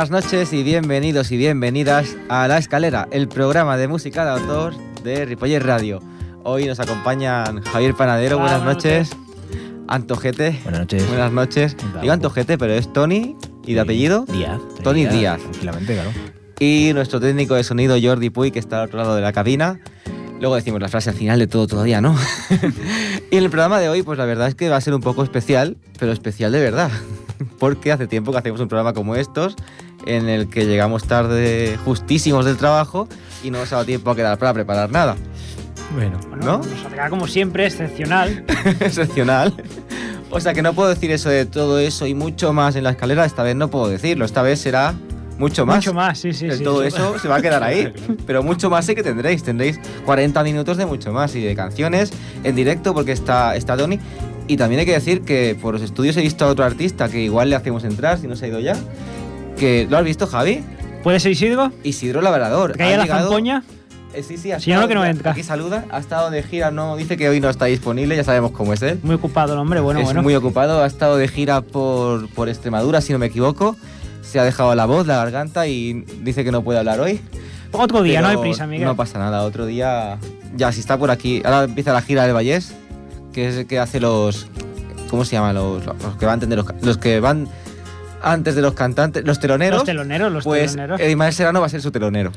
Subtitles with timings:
[0.00, 4.74] Buenas noches y bienvenidos y bienvenidas a La Escalera, el programa de música de autor
[5.04, 6.00] de Ripoller Radio.
[6.42, 9.10] Hoy nos acompañan Javier Panadero, Hola, buenas, buenas noches.
[9.88, 11.06] Antojete, Buenas noches.
[11.06, 11.76] buenas noches.
[12.00, 14.24] Digo Antojete, pero es Tony y de apellido.
[14.24, 14.58] Díaz.
[14.82, 15.38] Tony Díaz.
[15.38, 16.10] Tranquilamente, claro.
[16.58, 19.80] Y nuestro técnico de sonido Jordi Puy, que está al otro lado de la cabina.
[20.40, 22.16] Luego decimos la frase al final de todo todavía, ¿no?
[23.30, 25.02] y en el programa de hoy, pues la verdad es que va a ser un
[25.02, 26.90] poco especial, pero especial de verdad.
[27.58, 29.56] Porque hace tiempo que hacemos un programa como estos,
[30.16, 33.08] en el que llegamos tarde, justísimos del trabajo,
[33.42, 35.16] y no nos ha dado tiempo a quedar para preparar nada.
[35.94, 36.18] Bueno.
[36.28, 36.58] Bueno, ¿No?
[36.58, 38.44] Nos saldrá como siempre, excepcional.
[38.80, 39.54] Excepcional.
[40.30, 42.90] O sea que no puedo decir eso de todo eso y mucho más en la
[42.90, 44.94] escalera, esta vez no puedo decirlo, esta vez será
[45.38, 45.76] mucho más.
[45.76, 46.62] Mucho más, sí, sí, De sí.
[46.62, 46.88] todo sí.
[46.88, 47.92] eso se va a quedar ahí.
[48.26, 49.42] Pero mucho más sé que tendréis.
[49.42, 52.12] Tendréis 40 minutos de mucho más y de canciones
[52.44, 53.98] en directo porque está, está Tony.
[54.46, 57.20] Y también hay que decir que por los estudios he visto a otro artista que
[57.20, 58.76] igual le hacemos entrar si no se ha ido ya.
[59.60, 60.64] Que ¿Lo has visto, Javi?
[61.02, 61.70] ¿Puede ser Isidro?
[61.84, 62.76] Isidro Labrador.
[62.76, 63.62] ¿Que haya Ha la llegado- zampoña?
[64.14, 65.30] Eh, sí, sí, ha Si no, estado- que no entra.
[65.32, 65.84] Aquí saluda.
[65.90, 68.80] Ha estado de gira, no dice que hoy no está disponible, ya sabemos cómo es
[68.82, 68.98] él.
[69.02, 70.22] Muy ocupado el hombre, bueno, es bueno.
[70.22, 73.76] muy ocupado, ha estado de gira por, por Extremadura, si no me equivoco.
[74.22, 77.20] Se ha dejado la voz, la garganta y dice que no puede hablar hoy.
[77.72, 78.86] Otro día, no hay prisa, Miguel.
[78.86, 80.18] No pasa nada, otro día.
[80.56, 81.42] Ya, si está por aquí.
[81.44, 82.72] Ahora empieza la gira del Vallés,
[83.32, 84.48] que es el que hace los.
[85.08, 85.52] ¿Cómo se llama?
[85.52, 87.46] Los, los que van antes de los, los que van
[88.22, 89.78] antes de los cantantes, los teloneros.
[89.78, 91.00] los teloneros, los pues teloneros.
[91.00, 92.32] Ismael Serrano va a ser su telonero.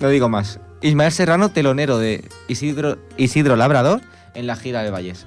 [0.00, 0.60] No digo más.
[0.82, 4.00] Ismael Serrano, telonero de Isidro, Isidro Labrador
[4.34, 5.26] en la gira del Vallés.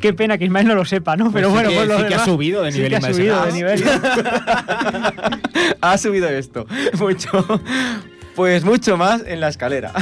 [0.00, 1.30] Qué pena que Ismael no lo sepa, ¿no?
[1.30, 2.96] Pero Pues bueno, sí que, por lo sí que ha subido de sí nivel que
[2.96, 3.84] ha subido de nivel.
[5.80, 6.66] ha subido esto.
[6.98, 7.60] Mucho.
[8.34, 9.92] Pues mucho más en la escalera.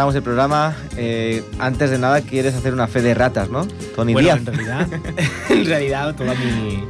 [0.00, 0.74] Empezamos el programa.
[0.96, 3.66] Eh, antes de nada, quieres hacer una fe de ratas, ¿no?
[3.94, 4.38] Tony Bueno, Díaz.
[4.38, 4.88] en realidad,
[5.50, 6.82] en realidad toda mi,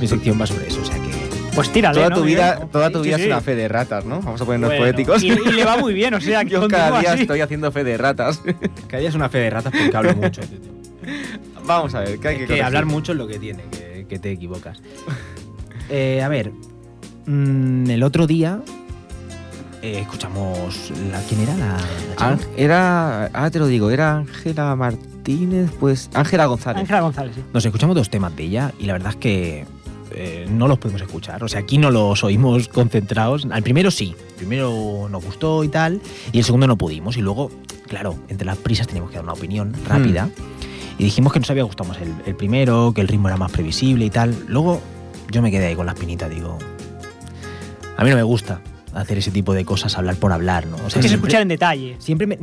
[0.00, 1.10] mi sección va sobre eso, o sea que...
[1.54, 3.22] Pues tírale, Toda ¿no, tu vida, toda tu Sí, vida sí.
[3.24, 4.20] es una fe de ratas, ¿no?
[4.20, 5.22] Vamos a ponernos Bueno, poéticos.
[5.22, 7.22] Y, y le va muy bien, o sea, que Yo cada día así.
[7.22, 8.40] estoy haciendo fe de ratas.
[8.88, 10.42] Cada día es una fe de ratas porque hablo mucho.
[11.66, 14.06] Vamos a ver, ¿qué hay Es que, que hablar mucho es lo que tiene, que,
[14.08, 14.80] que te equivocas.
[15.88, 16.52] Eh, a ver,
[17.26, 18.60] mm, el otro día
[19.86, 20.90] eh, escuchamos...
[21.10, 21.78] La, ¿Quién era la, la
[22.12, 22.28] chica?
[22.30, 26.80] Ángel- Era, ahora te lo digo, era Ángela Martínez, pues Ángela González.
[26.80, 27.42] Ángela González, sí.
[27.52, 29.64] Nos escuchamos dos temas de ella y la verdad es que
[30.12, 31.42] eh, no los podemos escuchar.
[31.44, 33.46] O sea, aquí no los oímos concentrados.
[33.50, 36.00] Al primero sí, el primero nos gustó y tal,
[36.32, 37.16] y el segundo no pudimos.
[37.16, 37.50] Y luego,
[37.88, 40.30] claro, entre las prisas teníamos que dar una opinión rápida.
[40.98, 43.52] Y dijimos que nos había gustado más el, el primero, que el ritmo era más
[43.52, 44.34] previsible y tal.
[44.48, 44.80] Luego
[45.30, 46.56] yo me quedé ahí con la espinita, digo.
[47.98, 48.60] A mí no me gusta
[48.96, 50.76] hacer ese tipo de cosas, hablar por hablar, ¿no?
[50.76, 51.96] O Es que se escuchar en detalle.
[51.98, 52.38] Siempre me-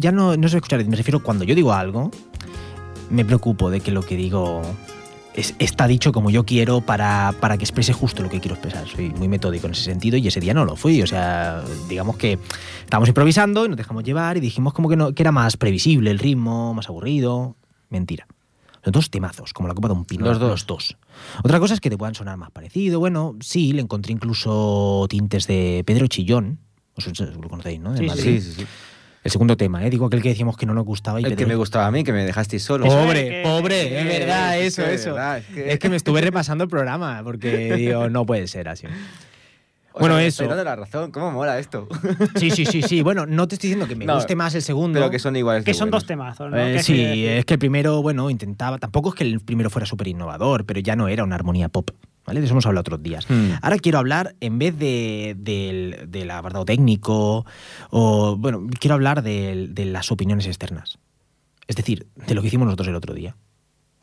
[0.00, 2.10] ya no, no sé escuchar, me refiero cuando yo digo algo,
[3.10, 4.62] me preocupo de que lo que digo
[5.34, 8.86] es- está dicho como yo quiero para, para que exprese justo lo que quiero expresar.
[8.86, 11.02] Soy muy metódico en ese sentido y ese día no lo fui.
[11.02, 12.38] O sea, digamos que
[12.84, 16.10] estábamos improvisando y nos dejamos llevar y dijimos como que, no, que era más previsible
[16.10, 17.56] el ritmo, más aburrido.
[17.90, 18.26] Mentira.
[18.84, 20.24] Los dos temazos, como la copa de un pino.
[20.26, 20.50] Los dos.
[20.50, 20.96] Los dos.
[21.42, 23.00] Otra cosa es que te puedan sonar más parecido.
[23.00, 26.58] Bueno, sí, le encontré incluso tintes de Pedro Chillón.
[26.94, 27.92] Vosotros lo conocéis, ¿no?
[27.92, 28.22] De Sí, Madrid.
[28.22, 28.66] Sí, sí, sí.
[29.24, 29.88] El segundo tema, ¿eh?
[29.88, 31.90] digo aquel que decíamos que no nos gustaba y El que Pedro- me gustaba a
[31.90, 32.84] mí, que me dejasteis solo.
[32.84, 35.16] Pobre, es que- pobre, que- es verdad, Es eso, que eso.
[35.54, 38.86] que- Es que me estuve repasando el programa porque digo, no puede ser así.
[39.96, 40.42] O bueno, sea, eso.
[40.42, 41.86] estoy dando la razón, ¿cómo mola esto?
[42.36, 43.00] Sí, sí, sí, sí.
[43.02, 44.98] Bueno, no te estoy diciendo que me No, guste más el segundo.
[44.98, 45.64] Pero que son iguales.
[45.64, 46.02] Que son buenos.
[46.02, 46.58] dos temazos, ¿no?
[46.58, 48.78] Eh, sí, es que el primero, bueno, intentaba.
[48.78, 51.90] Tampoco es que el primero fuera súper innovador, pero ya no era una armonía pop.
[52.26, 52.40] ¿Vale?
[52.40, 53.24] De eso hemos hablado otros días.
[53.30, 53.50] Hmm.
[53.62, 57.46] Ahora quiero hablar, en vez de, del, del apartado técnico,
[57.90, 60.98] o bueno, quiero hablar de, de las opiniones externas.
[61.68, 63.36] Es decir, de lo que hicimos nosotros el otro día.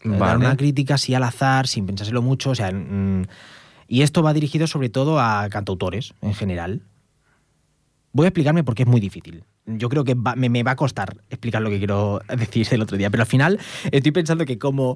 [0.04, 0.38] Dar Vale.
[0.46, 2.52] una crítica así al azar, sin pensárselo mucho.
[2.52, 3.26] O sea, mm,
[3.92, 6.82] y esto va dirigido sobre todo a cantautores en general.
[8.14, 9.44] Voy a explicarme porque es muy difícil.
[9.66, 12.96] Yo creo que me, me va a costar explicar lo que quiero decir el otro
[12.96, 13.60] día, pero al final
[13.92, 14.96] estoy pensando que como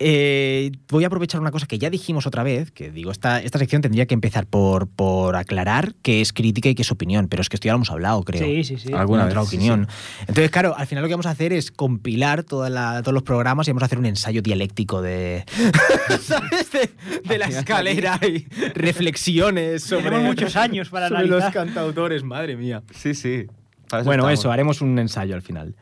[0.00, 3.58] Eh, voy a aprovechar una cosa que ya dijimos otra vez, que digo, esta, esta
[3.60, 7.42] sección tendría que empezar por, por aclarar qué es crítica y qué es opinión, pero
[7.42, 8.44] es que esto ya lo hemos hablado, creo.
[8.44, 8.92] Sí, sí, sí.
[8.92, 9.86] Alguna Una otra sí, opinión.
[10.20, 13.22] Entonces, claro, al final lo que vamos a hacer es compilar toda la- todos los
[13.22, 15.44] programas y vamos a hacer un ensayo dialéctico de,
[16.20, 16.72] ¿sabes?
[16.72, 16.90] de,
[17.24, 22.82] de la escalera y reflexiones sobre, Tenemos muchos años para sobre los cantautores, madre mía.
[22.94, 23.46] Sí, sí.
[23.88, 24.40] Para Bueno, estamos.
[24.40, 25.74] eso, haremos un ensayo al final.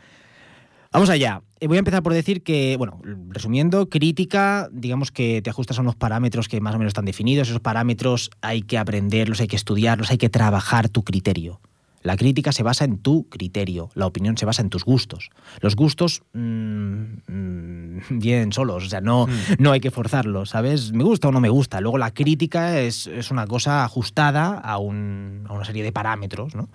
[0.92, 1.42] Vamos allá.
[1.60, 3.00] Eh, Voy a empezar por decir que, bueno,
[3.30, 7.48] resumiendo, crítica, digamos que te ajustas a unos parámetros que más o menos están definidos.
[7.48, 11.60] Esos parámetros hay que aprenderlos, hay que estudiarlos, hay que trabajar tu criterio.
[12.02, 15.30] La crítica se basa en tu criterio, la opinión se basa en tus gustos.
[15.60, 19.28] Los gustos mm, mm, vienen solos, o sea, no,
[19.60, 20.92] no hay que forzarlos, ¿sabes?
[20.92, 21.80] Me gusta o no me gusta.
[21.80, 26.56] Luego la crítica es, es una cosa ajustada a, un- a una serie de parámetros,
[26.56, 26.68] ¿no?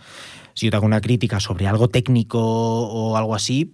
[0.53, 3.73] Si yo te hago una crítica sobre algo técnico o algo así,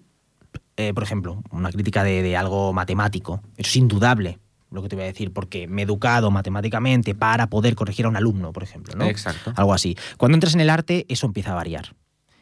[0.77, 4.39] eh, por ejemplo, una crítica de, de algo matemático, eso es indudable
[4.73, 8.09] lo que te voy a decir, porque me he educado matemáticamente para poder corregir a
[8.09, 9.05] un alumno, por ejemplo, ¿no?
[9.05, 9.53] Exacto.
[9.55, 9.95] Algo así.
[10.17, 11.95] Cuando entras en el arte, eso empieza a variar.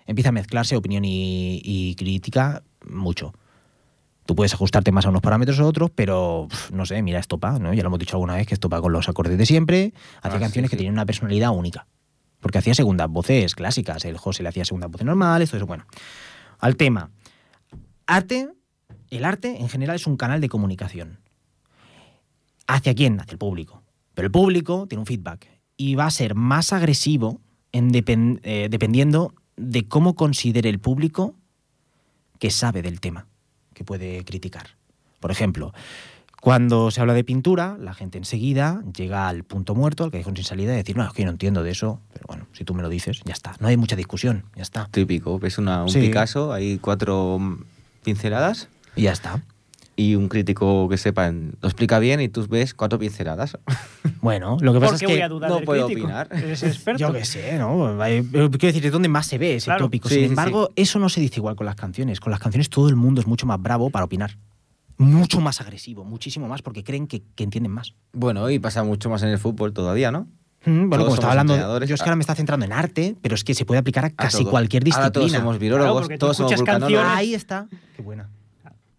[0.06, 3.34] Empieza a mezclarse opinión y, y crítica mucho.
[4.26, 7.60] Tú puedes ajustarte más a unos parámetros o a otros, pero no sé, mira Estopa,
[7.60, 7.74] ¿no?
[7.74, 10.40] Ya lo hemos dicho alguna vez que Estopa con los acordes de siempre hacía Ah,
[10.40, 11.86] canciones sí, que tenían una personalidad única.
[12.40, 14.06] Porque hacía segundas voces clásicas.
[14.06, 15.68] El José le hacía segundas voces normales, todo eso.
[15.68, 15.86] Bueno,
[16.60, 17.10] al tema.
[18.06, 18.50] Arte,
[19.10, 21.20] el arte en general es un canal de comunicación.
[22.68, 23.20] ¿Hacia quién?
[23.20, 23.82] Hacia el público.
[24.14, 29.34] Pero el público tiene un feedback y va a ser más agresivo en eh, dependiendo
[29.56, 31.36] de cómo considere el público
[32.40, 33.28] que sabe del tema,
[33.74, 34.68] que puede criticar.
[35.20, 35.74] Por ejemplo,
[36.42, 40.46] cuando se habla de pintura, la gente enseguida llega al punto muerto, al callejón sin
[40.46, 42.74] salida, y decir, no, es que yo no entiendo de eso, pero bueno, si tú
[42.74, 43.56] me lo dices, ya está.
[43.60, 44.88] No hay mucha discusión, ya está.
[44.92, 45.38] Típico.
[45.38, 46.02] Ves una, un Sí.
[46.02, 47.40] Picasso, hay cuatro
[48.04, 49.42] pinceladas Y ya está.
[49.96, 53.58] y un crítico que sepa en- lo explica bien y tú ves cuatro pinceladas.
[54.22, 55.08] Bueno, lo que pasa ¿Por es que...
[55.08, 56.06] voy a dudar no del puedo crítico?
[56.08, 56.28] opinar.
[56.32, 57.00] Eres experto.
[57.00, 58.06] Yo qué sé, ¿no?
[58.06, 59.86] Eh, Quiero decir, es donde más se ve ese Claro.
[59.86, 60.10] tópico.
[60.10, 62.20] Sin sí, embargo, eso no se dice igual con las canciones.
[62.20, 64.38] Con las canciones todo el mundo es mucho más bravo para opinar.
[64.98, 67.96] Mucho más agresivo, muchísimo más, porque creen que, que entienden más.
[68.14, 70.28] Bueno, y pasa mucho más en el fútbol todavía, ¿no?
[70.66, 73.36] Mm, Bueno, como estaba hablando, yo es que ahora me está centrando en arte, pero
[73.36, 74.52] es que se puede aplicar a A casi todo.
[74.52, 75.06] cualquier disciplina.
[75.08, 77.06] Ahora todos somos virólogos, todos somos vulcanólogos.
[77.08, 77.68] Ahí está.
[77.96, 78.30] Qué buena.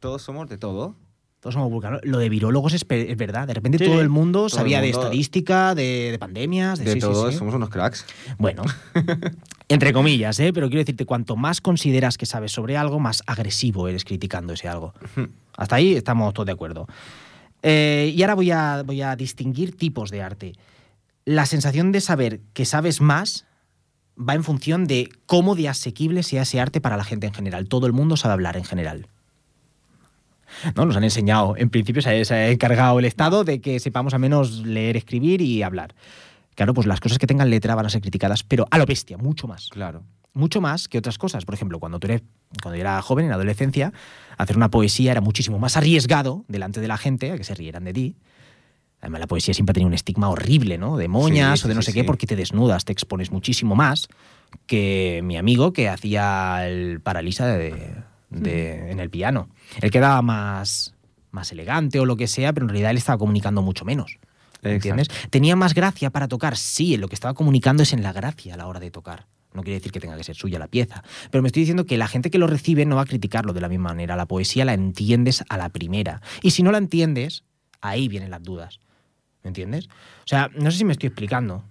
[0.00, 0.96] Todos somos de todo.
[1.40, 2.08] Todos somos vulcanólogos.
[2.08, 2.86] Lo de virólogos es,
[3.16, 3.46] verdad.
[3.46, 6.84] De repente Sí, todo el mundo Todo el sabía de estadística, de, de pandemias, de,
[6.84, 7.38] De sí, sí, todos sí.
[7.38, 8.04] somos unos cracks.
[8.38, 8.62] Bueno,
[9.68, 10.52] entre comillas, ¿eh?
[10.52, 14.68] pero quiero decirte, cuanto más consideras que sabes sobre algo, más agresivo eres criticando ese
[14.68, 14.94] algo.
[15.56, 16.86] Hasta ahí estamos todos de acuerdo.
[17.62, 20.52] Eh, y ahora voy a, voy a distinguir tipos de arte.
[21.24, 23.46] La sensación de saber que sabes más
[24.18, 27.68] va en función de cómo de asequible sea ese arte para la gente en general.
[27.68, 29.08] Todo el mundo sabe hablar en general.
[30.76, 30.84] ¿no?
[30.86, 34.58] Nos han enseñado, en principio se ha, encargado el Estado de que sepamos al menos
[34.64, 35.94] leer, escribir y hablar.
[36.54, 39.16] Claro, pues las cosas que tengan letra van a ser criticadas, pero a lo bestia,
[39.16, 39.68] mucho más.
[39.70, 40.02] Claro.
[40.34, 41.44] Mucho más que otras cosas.
[41.44, 42.22] Por ejemplo, cuando tú eres,
[42.62, 43.92] cuando yo era joven, en adolescencia,
[44.36, 47.84] hacer una poesía era muchísimo más arriesgado delante de la gente, a que se rieran
[47.84, 48.16] de ti.
[49.02, 50.96] Además, la poesía siempre tenía un estigma horrible, ¿no?
[50.96, 53.74] De moñas Sí, o de no sí, sé qué, porque te desnudas, te expones muchísimo
[53.74, 54.08] más
[54.66, 57.94] que mi amigo que hacía el paralisa de,
[58.30, 59.48] de- en el piano.
[59.80, 60.94] Él quedaba más,
[61.30, 64.18] más elegante o lo que sea, pero en realidad él estaba comunicando mucho menos.
[64.62, 65.08] ¿Entiendes?
[65.30, 68.56] Tenía más gracia para tocar, sí, lo que estaba comunicando es en la gracia a
[68.56, 69.26] la hora de tocar.
[69.52, 71.02] No quiere decir que tenga que ser suya la pieza.
[71.30, 73.60] Pero me estoy diciendo que la gente que lo recibe no va a criticarlo de
[73.60, 74.14] la misma manera.
[74.16, 76.22] La poesía la entiendes a la primera.
[76.42, 77.42] Y si no la entiendes,
[77.80, 78.78] ahí vienen las dudas.
[79.44, 79.86] ¿Me entiendes?
[79.88, 81.64] O sea, no sé si me estoy explicando.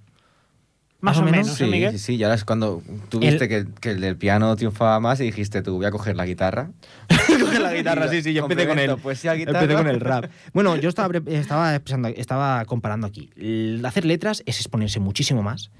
[0.99, 1.91] Más o menos, Sí, ¿eh, Miguel?
[1.93, 2.15] sí, sí.
[2.15, 5.63] Y ahora es cuando tú viste que, que el del piano triunfaba más y dijiste
[5.63, 6.69] tú, voy a coger la guitarra.
[7.39, 9.61] Coge la guitarra, sí, sí, yo empecé con Complemento el, poesía, guitarra.
[9.61, 10.25] empecé con el rap.
[10.53, 11.75] Bueno, yo estaba, estaba,
[12.09, 13.31] estaba comparando aquí.
[13.35, 15.71] El hacer letras es exponerse muchísimo más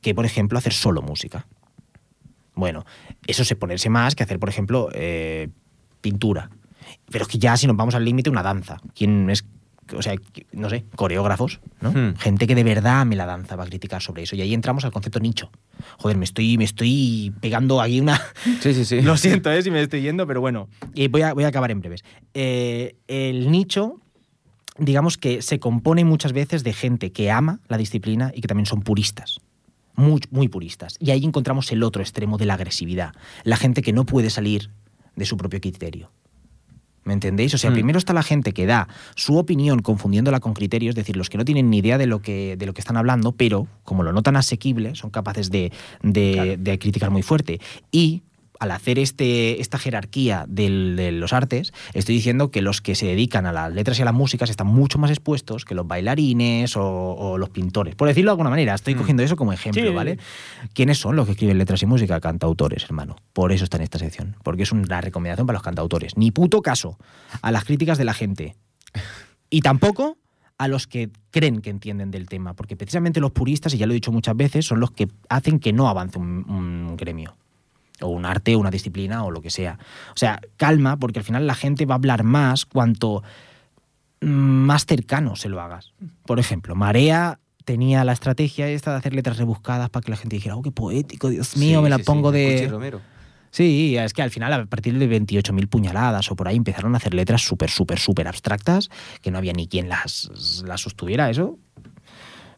[0.00, 1.46] que, por ejemplo, hacer solo música.
[2.56, 2.84] Bueno,
[3.28, 5.50] eso es exponerse más que hacer, por ejemplo, eh,
[6.00, 6.50] pintura.
[7.12, 8.78] Pero es que ya si nos vamos al límite, una danza.
[8.94, 9.44] ¿Quién es?
[9.92, 10.14] O sea,
[10.52, 11.92] no sé, coreógrafos, ¿no?
[11.92, 12.16] Hmm.
[12.16, 14.36] Gente que de verdad me la danza va a criticar sobre eso.
[14.36, 15.50] Y ahí entramos al concepto nicho.
[15.98, 18.20] Joder, me estoy, me estoy pegando aquí una,
[18.60, 19.00] Sí, sí, sí.
[19.02, 19.62] lo siento, ¿eh?
[19.62, 20.68] si me estoy yendo, pero bueno.
[20.94, 22.04] Y voy a, voy a acabar en breves.
[22.32, 24.00] Eh, el nicho,
[24.78, 28.66] digamos que se compone muchas veces de gente que ama la disciplina y que también
[28.66, 29.40] son puristas.
[29.96, 30.96] Muy, muy puristas.
[30.98, 33.14] Y ahí encontramos el otro extremo de la agresividad.
[33.44, 34.70] La gente que no puede salir
[35.14, 36.10] de su propio criterio.
[37.04, 37.52] ¿Me entendéis?
[37.54, 37.74] O sea, Mm.
[37.74, 41.36] primero está la gente que da su opinión confundiéndola con criterios, es decir, los que
[41.38, 44.12] no tienen ni idea de lo que, de lo que están hablando, pero como lo
[44.12, 45.70] notan asequible, son capaces de,
[46.02, 46.56] de- Claro.
[46.58, 47.60] de criticar muy fuerte.
[47.92, 48.22] Y
[48.60, 53.06] al hacer este, esta jerarquía del- de los artes, estoy diciendo que los que se
[53.06, 56.76] dedican a las letras y a las músicas están mucho más expuestos que los bailarines
[56.76, 57.94] o, o los pintores.
[57.96, 58.98] Por decirlo de alguna manera, estoy Mm.
[58.98, 59.88] cogiendo eso como ejemplo, Sí.
[59.94, 60.18] ¿vale?
[60.72, 62.20] ¿Quiénes son los que escriben letras y música?
[62.20, 63.16] Cantautores, hermano.
[63.32, 64.36] Por eso está en esta sección.
[64.44, 66.16] Porque es una recomendación para los cantautores.
[66.16, 66.96] Ni puto caso
[67.42, 68.56] a las críticas de la gente.
[69.50, 70.16] Y tampoco
[70.58, 72.54] a los que creen que entienden del tema.
[72.54, 75.58] Porque precisamente los puristas, y ya lo he dicho muchas veces, son los que hacen
[75.58, 77.36] que no avance un, un gremio.
[78.00, 79.78] O un arte, o una disciplina, o lo que sea.
[80.14, 83.22] O sea, calma, porque al final la gente va a hablar más cuanto
[84.20, 85.92] mm, más cercano se lo hagas.
[86.26, 90.36] Por ejemplo, Marea tenía la estrategia esta de hacer letras rebuscadas para que la gente
[90.36, 92.68] dijera, oh, qué poético, Dios mío, Sí, me la sí, pongo de...
[92.70, 93.00] Romero.
[93.54, 96.96] Sí, es que al final, a partir de 28.000 puñaladas o por ahí, empezaron a
[96.96, 98.90] hacer letras súper, súper, súper abstractas,
[99.22, 101.56] que no había ni quien las, las sostuviera, eso.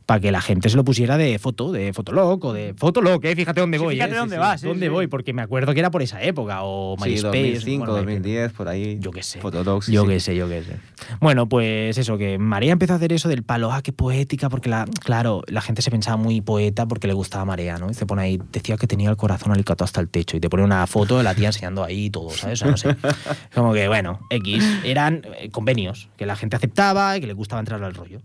[0.07, 3.35] Para que la gente se lo pusiera de foto, de fotolog o de fotolog, ¿eh?
[3.35, 3.95] Fíjate dónde Sí, voy.
[3.97, 4.19] fíjate ¿eh?
[4.19, 5.09] dónde vas, sí, ¿Dónde voy?
[5.09, 7.39] Porque me acuerdo que era por esa época, o Sí, MySpace.
[7.39, 8.99] 2005, bueno, 2010, por ahí.
[9.01, 9.41] Yo qué sé.
[9.41, 10.77] Fotodocs, Yo qué sé, yo qué sé.
[11.21, 14.69] Bueno, pues eso, que María empezó a hacer eso del palo, ah, qué poética, porque
[14.69, 17.91] la, claro, la gente se pensaba muy poeta porque le gustaba Marea, ¿no?
[17.91, 20.49] Y se pone ahí, decía que tenía el corazón alicatado hasta el techo y te
[20.49, 22.63] pone una foto de la tía enseñando ahí todo, ¿sabes?
[22.63, 22.97] O sea, no sé.
[23.55, 27.59] Como que, bueno, X, eran eh, convenios que la gente aceptaba y que le gustaba
[27.59, 28.21] entrar al rollo.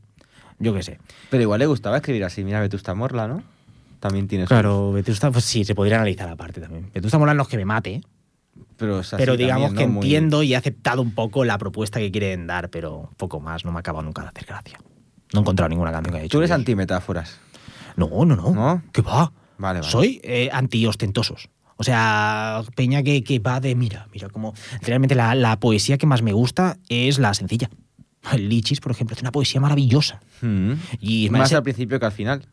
[0.62, 1.00] Yo qué sé.
[1.30, 2.44] Pero igual le gustaba escribir así.
[2.44, 3.44] Mira, Vetusta Morla, ¿no?
[4.00, 6.90] También tiene Claro, Vetusta, pues sí, se podría analizar aparte también.
[6.94, 8.02] Vetusta Mola no es que me mate,
[8.78, 9.94] Pero, pero digamos también, que ¿no?
[9.94, 13.64] Muy- entiendo y he aceptado un poco la propuesta que quieren dar, pero poco más,
[13.66, 14.80] no me ha acabado nunca de hacer gracia.
[15.34, 16.38] No he encontrado ninguna canción que haya hecho.
[16.38, 17.40] Tú eres antimetáforas.
[17.96, 18.52] No, no, no.
[18.52, 18.82] ¿No?
[18.92, 19.32] ¿Qué va?
[19.58, 19.92] Vale, vale.
[19.92, 21.50] Soy eh, anti-ostentosos.
[21.78, 26.06] O sea, peña que, que va de, mira, mira, como realmente la, la poesía que
[26.06, 27.70] más me gusta es la sencilla.
[28.34, 30.20] El Lichis, por ejemplo, hace una poesía maravillosa.
[30.42, 30.74] Mm.
[31.00, 32.46] Y Más Ismael al principio que al final.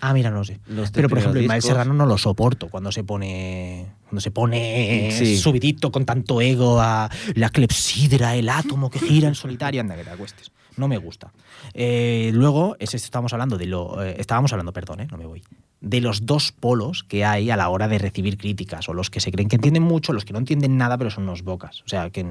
[0.00, 0.60] Ah, mira, no sé.
[0.68, 3.86] Los Pero, por ejemplo, Ismael Serrano no lo soporto cuando se pone.
[4.04, 5.36] Cuando se pone Sí.
[5.38, 9.80] subidito con tanto ego a la clepsidra, el átomo que gira en solitario.
[9.80, 10.52] Anda, que te acuestes.
[10.76, 11.32] No me gusta.
[11.74, 14.00] Eh, luego, es esto, estábamos hablando de lo.
[14.04, 15.42] eh, estábamos hablando, perdón, eh, no me voy.
[15.80, 18.88] De los dos polos que hay a la hora de recibir críticas.
[18.88, 21.24] O los que se creen que entienden mucho, los que no entienden nada, pero son
[21.24, 21.80] unos bocas.
[21.84, 22.24] O sea, que.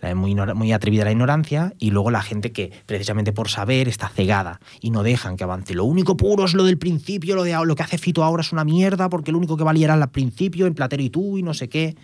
[0.00, 4.08] La- Muy, muy atrevida la ignorancia y luego la gente que precisamente por saber está
[4.08, 5.74] cegada y no dejan que avance.
[5.74, 8.52] Lo único puro es lo del principio, lo, de, lo que hace Fito ahora es
[8.52, 11.42] una mierda porque lo único que valía era el principio, en Platero y tú y
[11.42, 11.96] no sé qué.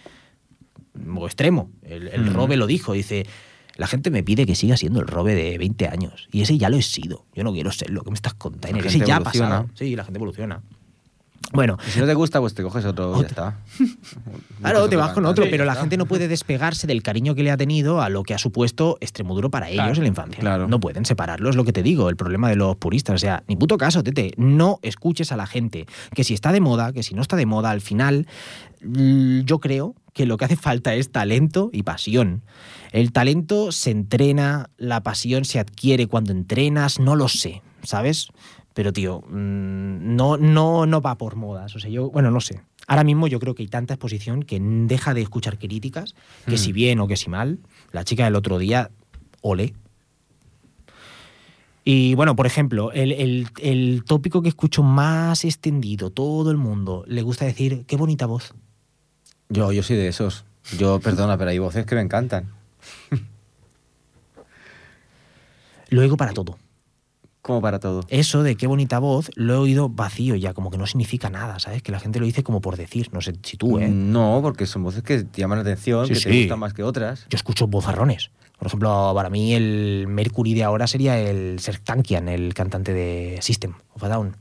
[1.17, 1.71] O extremo.
[1.83, 2.35] El, el Mm.
[2.35, 3.27] Robe lo dijo, dice,
[3.77, 6.69] la gente me pide que siga siendo el Robe de 20 años y ese ya
[6.71, 7.27] lo he sido.
[7.35, 8.79] Yo no quiero serlo, ¿qué me estás contando?
[8.79, 9.49] Ese ya ha evoluciona.
[9.49, 9.69] pasado.
[9.75, 10.63] Sí, la gente evoluciona.
[11.53, 13.59] Bueno, Y si no te gusta, pues te coges otro ya está.
[14.61, 17.51] Claro, te vas con otro, pero la gente no puede despegarse del cariño que le
[17.51, 20.41] ha tenido a lo que ha supuesto Extremoduro para ellos Claro, en la infancia.
[20.41, 20.69] claro.
[20.69, 23.15] No pueden separarlo, es lo que te digo, el problema de los puristas.
[23.17, 25.87] O sea, ni puto caso, tete, no escuches a la gente.
[26.15, 28.27] Que si está de moda, que si no está de moda, al final
[29.45, 32.43] yo creo que lo que hace falta es talento y pasión.
[32.93, 38.29] El talento se entrena, la pasión se adquiere cuando entrenas, no lo sé, ¿sabes?
[38.75, 41.75] Pero, tío, mm, no, no, no va por modas.
[41.77, 42.61] O sea, yo, bueno, no sé.
[42.87, 46.15] Ahora mismo yo creo que hay tanta exposición que deja de escuchar críticas,
[46.47, 46.59] que Mm.
[46.59, 47.59] si bien o que si mal,
[47.93, 48.91] la chica del otro día,
[49.41, 49.75] ole.
[51.85, 57.05] Y bueno, por ejemplo, el, el- el tópico que escucho más extendido, todo el mundo
[57.07, 58.55] le gusta decir, qué bonita voz.
[59.51, 60.45] Yo, yo soy de esos.
[60.79, 62.51] Yo, perdona, pero hay voces que me encantan.
[65.91, 66.59] Lo oigo para todo.
[67.45, 68.01] Como para todo.
[68.09, 71.59] Eso de qué bonita voz lo he oído vacío ya, como que no significa nada,
[71.59, 71.83] ¿sabes?
[71.83, 73.89] Que la gente lo dice como por decir, no sé si tú, ¿eh?
[73.91, 76.29] No, porque son voces que te llaman la atención, Sí, que sí.
[76.31, 77.27] te gustan más que otras.
[77.29, 78.31] Yo escucho bozarrones.
[78.59, 83.75] Por ejemplo, para mí el Mercury de ahora sería el Sertankian, el cantante de System
[83.93, 84.37] of a Down.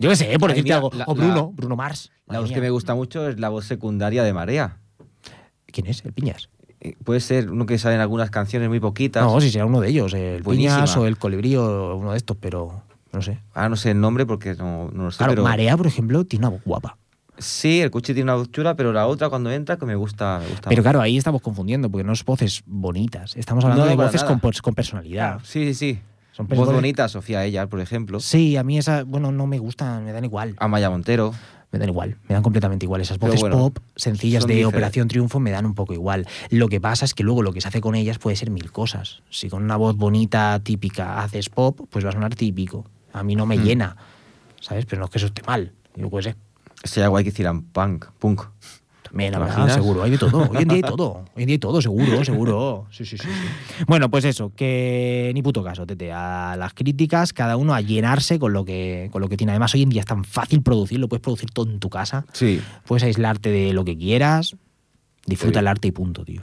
[0.00, 0.90] Yo qué sé, por Ay, decirte mira, algo.
[0.92, 2.10] la- o Bruno, la- Bruno Mars.
[2.26, 4.78] La voz que me gusta mucho es la voz secundaria de Marea.
[5.66, 6.04] ¿Quién es?
[6.04, 6.48] ¿El Piñas?
[6.80, 9.22] Eh, Puede ser uno que sale en algunas canciones muy poquitas.
[9.24, 10.76] No, si será uno de ellos, el Buenísima.
[10.76, 12.82] Piñas o el Colibrí o uno de estos, pero
[13.12, 13.38] no sé.
[13.54, 15.18] Ahora no sé el nombre porque no, no lo sé.
[15.18, 16.96] Claro, pero Marea, por ejemplo, tiene una voz guapa.
[17.38, 20.40] Sí, el coche tiene una voz chula, pero la otra cuando entra que me gusta.
[20.42, 23.34] Me gusta Pero claro, ahí estamos confundiendo, porque no es voces bonitas.
[23.36, 25.40] Estamos hablando No, de voces con, con personalidad.
[25.42, 26.00] Sí, sí, sí.
[26.32, 28.20] Son Voz personas- bonita, Sofía Ellar, por ejemplo.
[28.20, 30.54] Sí, a mí esa, bueno, no me gustan, me dan igual.
[30.58, 31.34] Amaya Montero.
[31.72, 33.00] Me dan igual, me dan completamente igual.
[33.00, 34.74] Esas voces bueno, pop sencillas de diferentes.
[34.74, 36.26] Operación Triunfo me dan un poco igual.
[36.50, 38.72] Lo que pasa es que luego lo que se hace con ellas puede ser mil
[38.72, 39.22] cosas.
[39.30, 42.86] Si con una voz bonita, típica, haces pop, pues va a sonar típico.
[43.12, 43.62] A mí no me Hmm.
[43.62, 43.96] llena,
[44.60, 44.84] ¿sabes?
[44.86, 46.36] Pero no es que eso esté mal, yo qué sé.
[46.82, 48.42] Sería guay que hicieran punk, punk.
[49.10, 49.74] También, ¿Te la verdad, imaginas?
[49.74, 50.48] seguro, hay de todo.
[50.50, 51.24] Hoy en día hay todo.
[51.34, 52.86] Hoy en día hay todo, seguro, seguro.
[52.90, 53.84] Sí, sí, sí, sí.
[53.86, 56.12] Bueno, pues eso, que ni puto caso, Tete.
[56.12, 59.52] A las críticas, cada uno a llenarse con lo que, con lo que tiene.
[59.52, 62.24] Además, hoy en día es tan fácil producirlo, puedes producir todo en tu casa.
[62.32, 62.60] Sí.
[62.86, 64.54] Puedes aislarte de lo que quieras.
[65.26, 65.60] Disfruta Sí.
[65.60, 66.42] el arte y punto, tío.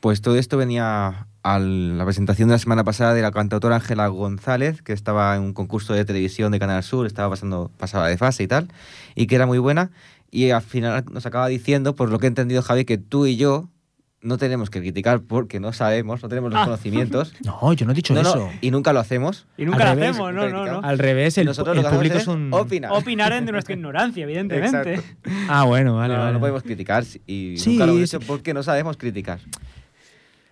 [0.00, 4.06] Pues todo esto venía a la presentación de la semana pasada de la cantautora Ángela
[4.08, 8.16] González, que estaba en un concurso de televisión de Canal Sur, estaba pasando, pasaba de
[8.18, 8.68] fase y tal,
[9.14, 9.90] y que era muy buena.
[10.36, 13.36] Y al final nos acaba diciendo, por lo que he entendido, Javi, que tú y
[13.36, 13.68] yo
[14.20, 16.64] no tenemos que criticar porque no sabemos, no tenemos los Ah.
[16.64, 17.34] conocimientos.
[17.44, 18.50] No, yo no he dicho No, no, eso.
[18.60, 19.46] y nunca lo hacemos.
[19.56, 20.80] Y nunca Al lo revés, hacemos, no, no, no.
[20.82, 22.52] Al revés, el, Nosotros el lo que público es un.
[22.52, 22.90] opinar.
[22.92, 24.94] Opinar en de nuestra ignorancia, evidentemente.
[24.94, 25.30] Exacto.
[25.48, 26.32] Ah, bueno, vale, no, vale.
[26.32, 28.16] no podemos criticar y Sí, nunca lo hemos sí.
[28.16, 29.38] hecho porque no sabemos criticar.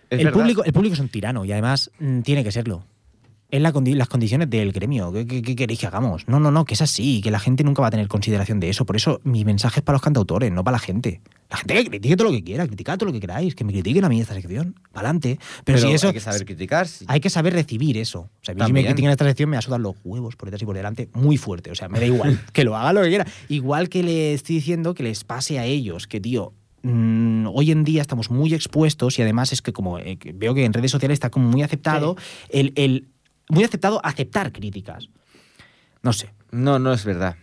[0.09, 0.33] Es el verdad.
[0.39, 2.85] público, el público es un tirano y además mm, tiene que serlo.
[3.53, 5.13] Es la condi- las condiciones del gremio.
[5.13, 6.27] ¿Qué, qué- qué queréis que hagamos?
[6.27, 8.69] No, no, no, que es así, que la gente nunca va a tener consideración de
[8.69, 8.83] eso.
[8.85, 11.21] Por eso mi mensaje es para los cantautores, no para la gente.
[11.51, 13.71] La gente que critique todo lo que quiera, criticad todo lo que queráis, que me
[13.71, 15.37] critiquen a mí esta sección, para adelante.
[15.65, 16.07] Pero, si eso.
[16.07, 16.87] hay que saber criticar.
[17.05, 18.21] Hay que saber recibir eso.
[18.21, 20.35] O sea, a mí si me critican esta sección me va a sudar los huevos
[20.35, 21.69] por detrás y por delante muy fuerte.
[21.69, 22.39] O sea, me da igual.
[22.53, 23.27] que lo haga lo que quiera.
[23.49, 27.83] Igual que le estoy diciendo que les pase a ellos, que tío, mm, hoy en
[27.83, 31.17] día estamos muy expuestos y además es que como eh, veo que en redes sociales
[31.17, 32.15] está como muy aceptado
[32.49, 33.09] el, el-
[33.49, 35.07] muy aceptado aceptar críticas.
[36.01, 36.33] No sé.
[36.51, 37.35] No, no es verdad.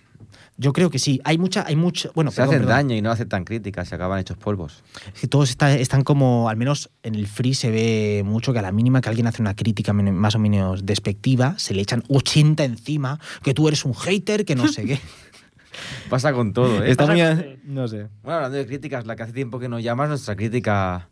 [0.57, 1.21] Yo creo que sí.
[1.25, 2.11] Hay mucha, hay mucha.
[2.15, 2.77] Bueno, se perdón, hacen perdón.
[2.89, 4.83] daño y no aceptan críticas, se acaban hechos polvos.
[5.15, 8.59] Es que todos está- están como, al menos en el free se ve mucho que
[8.59, 12.03] a la mínima que alguien hace una crítica más o menos despectiva, se le echan
[12.09, 15.01] 80 encima, que tú eres un hater, que no sé qué.
[16.11, 16.91] Pasa con todo, ¿eh?
[16.91, 17.17] Está muy...
[17.21, 18.09] con- a- No sé.
[18.23, 21.09] Bueno, hablando de críticas, la que hace tiempo que nos llamas, nuestra crítica,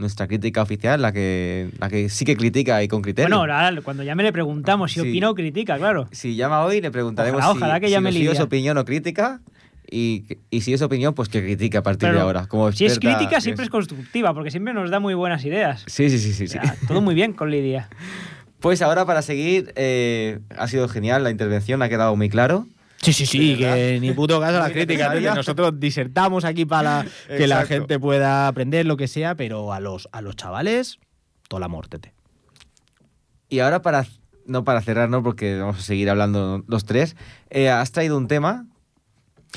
[0.00, 3.28] nuestra crítica oficial, la que, la que sí que critica y con criterio.
[3.36, 5.08] Bueno, ahora cuando llame le preguntamos si Sí.
[5.08, 6.08] opina o critica, claro.
[6.10, 8.84] si llama hoy, le preguntaremos Ojalá, si, ojalá que si, llame si es opinión o
[8.84, 9.40] crítica.
[9.92, 12.46] Y, y si es opinión, pues que critique a partir de ahora.
[12.46, 15.44] Como si es experta crítica, que siempre es constructiva, porque siempre nos da muy buenas
[15.44, 15.82] ideas.
[15.88, 16.46] Sí, sí, sí, sí.
[16.46, 17.88] Sea, todo muy bien con Lidia.
[18.60, 22.66] Pues ahora, para seguir, eh, ha sido genial la intervención, ha quedado muy claro.
[23.02, 25.08] Sí, sí, sí, que ni puto caso a las Muy críticas.
[25.08, 25.30] necesaria.
[25.30, 25.34] tío.
[25.36, 30.08] Nosotros disertamos aquí para que la gente pueda aprender lo que sea, pero a los,
[30.12, 30.98] a los chavales,
[31.48, 32.12] todo el amor, tete.
[33.48, 34.06] Y ahora, para
[34.46, 37.16] no para cerrar, no, porque vamos a seguir hablando los tres,
[37.50, 38.66] eh, has traído un tema.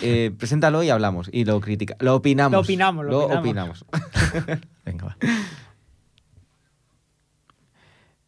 [0.02, 1.30] eh, preséntalo y hablamos.
[1.32, 1.96] Y lo critica.
[2.00, 2.54] Lo opinamos.
[2.54, 3.84] Lo opinamos, lo Lo opinamos.
[3.90, 4.60] opinamos.
[4.86, 5.18] Venga, va.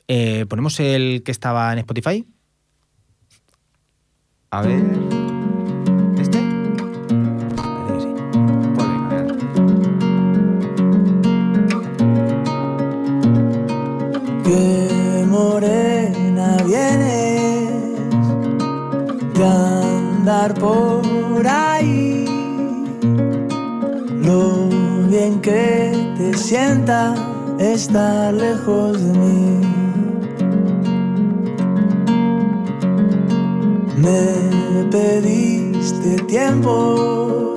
[0.07, 2.25] Eh, ¿Ponemos el que estaba en Spotify?
[4.55, 4.85] A ver.
[6.17, 6.39] ¿Este?
[15.29, 17.69] Morena vienes
[19.33, 22.25] de andar por ahí.
[24.21, 24.69] Lo
[25.09, 27.13] bien que te sienta
[27.59, 29.74] estar lejos de mí.
[34.05, 37.55] Me pediste tiempo,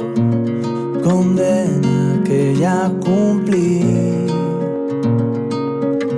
[1.05, 3.85] condena que ya cumplí.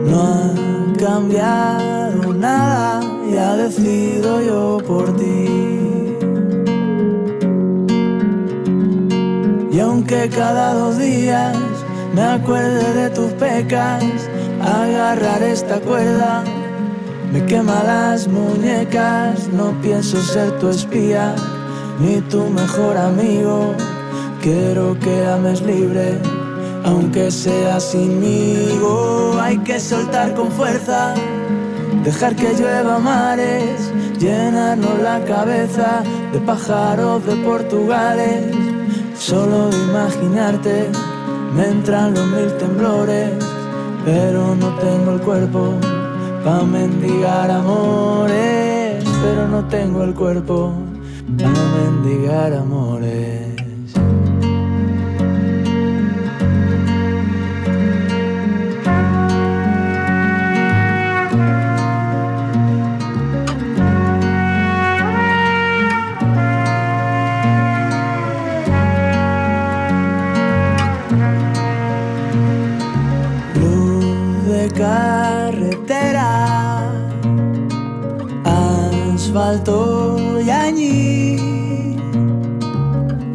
[0.07, 0.53] No ha
[0.97, 3.01] cambiado nada,
[3.35, 5.49] ya decido yo por ti.
[9.73, 11.57] Y aunque cada dos días
[12.15, 14.05] me acuerde de tus pecas,
[14.61, 16.45] agarrar esta cuerda
[17.33, 19.49] me quema las muñecas.
[19.49, 21.35] No pienso ser tu espía
[22.01, 23.75] ni tu mejor amigo.
[24.43, 26.19] Quiero que ames libre,
[26.85, 29.39] aunque sea sinmigo.
[29.41, 31.15] Hay que soltar con fuerza,
[32.05, 38.57] dejar que llueva mares, llenarnos la cabeza de pájaros de Portugales.
[39.19, 40.91] Solo imaginarte
[41.55, 43.31] me entran los mil temblores,
[44.07, 45.75] pero no tengo el cuerpo
[46.45, 50.73] pa' mendigar amores, pero no tengo el cuerpo
[51.37, 53.55] pa' mendigar amores.
[73.61, 74.41] Luz
[79.31, 81.97] asfalto y añil.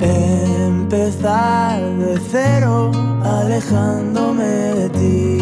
[0.01, 2.91] Empezar de cero,
[3.23, 5.37] alejándome de ti.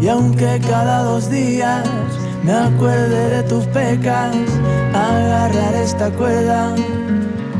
[0.00, 1.86] Y aunque cada dos días
[2.42, 4.34] me acuerde de tus pecas,
[4.92, 6.74] agarrar esta cuerda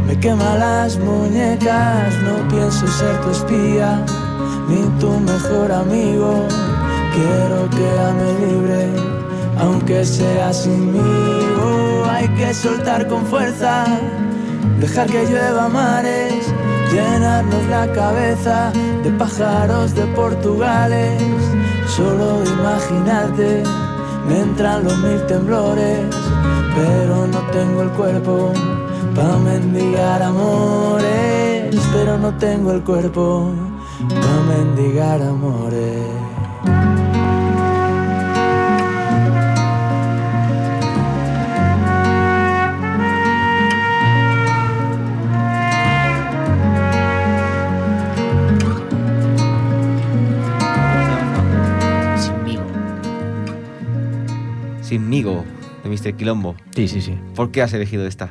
[0.07, 4.05] me quema las muñecas, no pienso ser tu espía,
[4.69, 6.47] ni tu mejor amigo.
[7.15, 8.89] Quiero quedarme libre,
[9.61, 12.05] aunque sea sinmigo.
[12.11, 13.85] Hay que soltar con fuerza,
[14.81, 16.53] dejar que llueva mares,
[16.91, 18.73] llenarnos la cabeza
[19.05, 21.23] de pájaros de Portugales.
[21.87, 23.63] Solo imaginarte
[24.29, 26.01] me entran los mil temblores,
[26.75, 28.53] pero no tengo el cuerpo
[29.15, 33.53] para mendigar amores, pero no tengo el cuerpo
[34.09, 36.04] para mendigar amores.
[54.99, 55.45] Sinmigo,
[55.83, 56.17] de Mr.
[56.17, 56.55] Quilombo.
[56.73, 57.17] Sí, sí, sí.
[57.35, 58.31] ¿Por qué has elegido esta?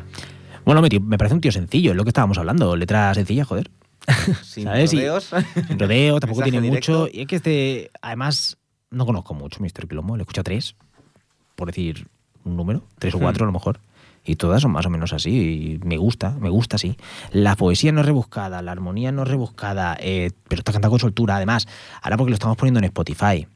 [0.63, 2.77] Bueno, me, tío- me parece un tío sencillo, es lo que estábamos hablando.
[2.77, 3.69] Letra sencilla, joder.
[4.43, 4.93] Sin ¿Sabes?
[4.93, 5.33] Rodeos.
[5.67, 6.91] Sin rodeo, tampoco tiene directo.
[7.01, 7.09] mucho.
[7.13, 8.57] Y es que este, además,
[8.91, 9.89] no conozco mucho Mr.
[9.89, 10.77] Quilombo, le he escuchado tres,
[11.57, 12.07] por decir
[12.45, 13.21] un número, tres o Hmm.
[13.23, 13.81] cuatro a lo mejor.
[14.23, 16.95] Y todas son más o menos así, y me gusta, me gusta así.
[17.33, 20.99] La poesía no es rebuscada, la armonía no es rebuscada, eh, pero está cantado con
[21.01, 21.35] soltura.
[21.35, 21.67] Además,
[22.01, 23.47] ahora porque lo estamos poniendo en Spotify,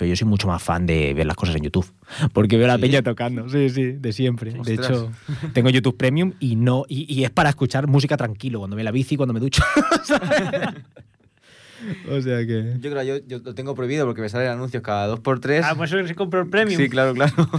[0.00, 1.84] pero yo soy mucho más fan de ver las cosas en YouTube.
[2.32, 2.80] Porque veo a la ¿Sí?
[2.80, 4.50] peña tocando, sí, sí, de siempre.
[4.50, 5.12] De hecho,
[5.52, 8.92] tengo YouTube Premium y no y, y es para escuchar música tranquilo, cuando me la
[8.92, 9.62] bici, cuando me ducho.
[12.10, 12.76] o sea que...
[12.80, 15.66] Yo creo, yo, yo lo tengo prohibido porque me salen anuncios cada dos por tres.
[15.68, 16.80] Ah, pues eso se compró el premium.
[16.80, 17.34] Sí, claro, claro.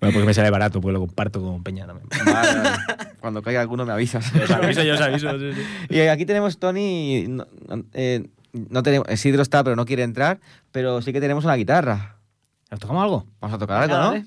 [0.00, 2.08] Bueno, porque me sale barato, porque lo comparto con Peña también.
[2.24, 2.78] Vale, vale.
[3.20, 4.32] Cuando caiga alguno me avisas.
[4.32, 5.38] Yo os aviso, yo os aviso.
[5.38, 5.94] sí, sí.
[5.94, 7.26] Y aquí tenemos Tony.
[7.92, 8.26] Eh,
[8.70, 10.40] no tenemos, Isidro está, pero no quiere entrar.
[10.72, 12.16] Pero sí que tenemos una guitarra.
[12.70, 13.26] ¿Nos tocamos algo?
[13.40, 14.04] Vamos a tocar algo, ¿no?
[14.12, 14.24] dale.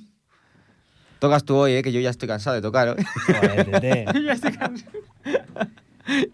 [1.20, 1.84] Tocas tú hoy, ¿eh?
[1.84, 2.96] que yo ya estoy cansado de tocar.
[2.98, 3.04] ¿eh?
[3.66, 4.06] Joder.
[4.26, 4.92] Ya estoy cansado.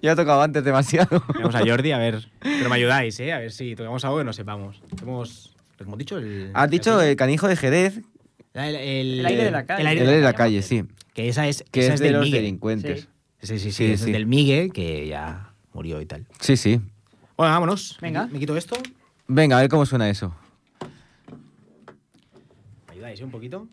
[0.01, 1.21] ya he tocado antes demasiado.
[1.36, 2.29] Vamos a Jordi, a ver.
[2.39, 3.33] Pero me ayudáis, ¿eh?
[3.33, 4.81] A ver si tocamos algo que no sepamos.
[5.01, 6.17] Hemos, ¿cómo hemos dicho?
[6.17, 8.01] El, Has dicho el canijo de Jerez,
[8.53, 9.81] el, el- El aire de la calle.
[9.81, 10.86] el aire el de la calle, sí.
[11.13, 12.38] Que esa es, Que esa es de del los Migue.
[12.38, 13.01] delincuentes.
[13.01, 13.07] Sí.
[13.41, 13.71] Sí, sí, sí.
[13.71, 14.12] Sí, es sí.
[14.13, 16.25] del Migue, que ya murió y tal.
[16.39, 16.79] Sí, sí.
[17.38, 17.95] Bueno, vámonos.
[18.02, 18.26] Venga.
[18.32, 18.76] Me quito esto.
[19.28, 20.34] Venga, a ver cómo suena eso.
[22.88, 23.67] ¿Me ayudáis eh, un poquito?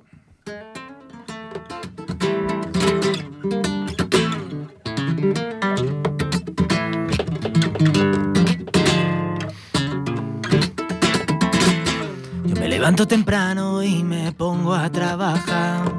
[12.45, 15.91] Yo me levanto temprano y me pongo a trabajar.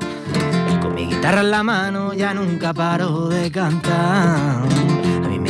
[0.83, 4.65] Con mi guitarra en la mano ya nunca paro de cantar.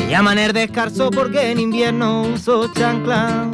[0.09, 3.49] Llaman el descarso porque en invierno uso chancla.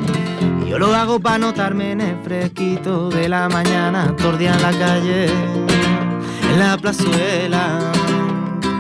[0.64, 4.72] Y yo lo hago para notarme en el fresquito de la mañana, tordía en la
[4.72, 7.92] calle, en la plazuela,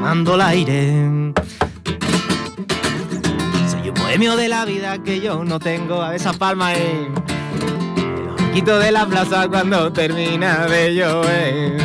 [0.01, 0.91] mando el aire.
[3.71, 7.13] Soy un bohemio de la vida que yo no tengo a esa palma en
[8.37, 11.81] el quito de la plaza cuando termina de llover.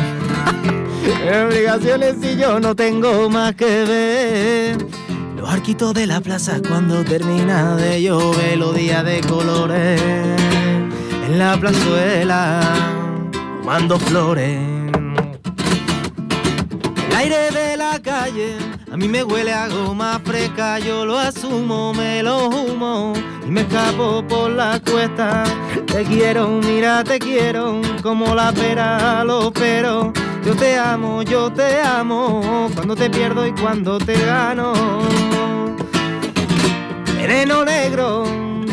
[1.47, 4.96] Obligaciones y yo no tengo más que ver.
[5.47, 10.01] Los arquitos de la plaza cuando termina de llover los días de colores.
[11.25, 12.59] En la plazuela,
[13.61, 14.59] fumando flores.
[17.07, 18.57] El aire de la calle
[18.91, 23.13] a mí me huele a goma fresca, yo lo asumo, me lo humo
[23.45, 25.45] y me escapo por la cuesta.
[25.85, 30.11] Te quiero, mira, te quiero, como la pera lo pero.
[30.47, 34.71] Yo te amo, yo te amo, cuando te pierdo y cuando te gano.
[37.17, 38.23] Veneno negro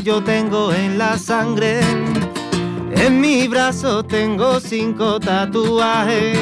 [0.05, 1.81] yo tengo en la sangre,
[2.93, 6.39] en mi brazo tengo cinco tatuajes.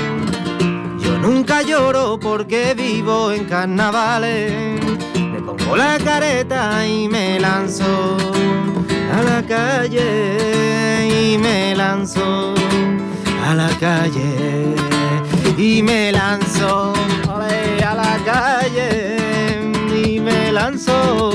[1.02, 4.84] Yo nunca lloro porque vivo en carnavales.
[5.14, 8.18] Me pongo la careta y me lanzo
[9.14, 12.52] a la calle y me lanzo
[13.48, 14.91] a la calle
[15.58, 16.92] y me lanzo
[17.28, 19.60] a la calle
[20.04, 21.32] y me lanzo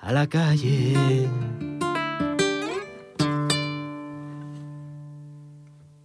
[0.00, 1.28] a la calle.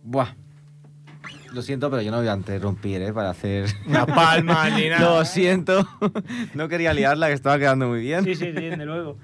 [0.03, 0.29] Buah.
[1.53, 3.13] Lo siento, pero yo no voy a interrumpir, ¿eh?
[3.13, 3.65] Para hacer...
[3.87, 5.87] Una palma ni Lo siento.
[6.53, 8.23] No quería liarla, que estaba quedando muy bien.
[8.23, 9.17] Sí, sí, sí, desde luego.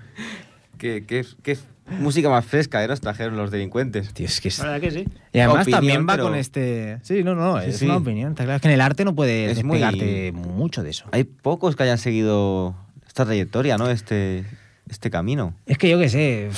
[0.77, 1.57] Qué, qué- qué
[1.99, 2.87] música más fresca, ¿eh?
[2.87, 4.13] Nos trajeron los delincuentes.
[4.13, 5.05] Tío, es que es- La verdad que sí.
[5.33, 6.99] Y además Opinión, también va pero- con este.
[7.03, 7.85] Sí, no, no, es sí.
[7.85, 8.31] una opinión.
[8.31, 11.05] Está claro es que en el arte no puedes Es muy- despegarte mucho de eso.
[11.11, 12.75] Hay pocos que hayan seguido
[13.07, 13.89] esta trayectoria, ¿no?
[13.89, 14.45] Este,
[14.89, 15.53] este camino.
[15.65, 16.49] Es que yo qué sé.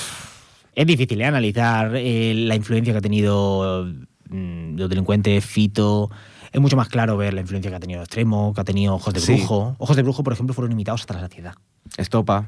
[0.75, 1.25] Es difícil ¿eh?
[1.25, 3.85] analizar eh, la influencia que ha tenido
[4.29, 6.09] mm, los delincuentes, Fito,
[6.51, 9.13] es mucho más claro ver la influencia que ha tenido Extremo, que ha tenido Ojos
[9.13, 9.35] de Sí.
[9.35, 9.75] Brujo.
[9.79, 11.53] Ojos de Brujo, por ejemplo, fueron imitados hasta la saciedad.
[11.97, 12.47] Estopa.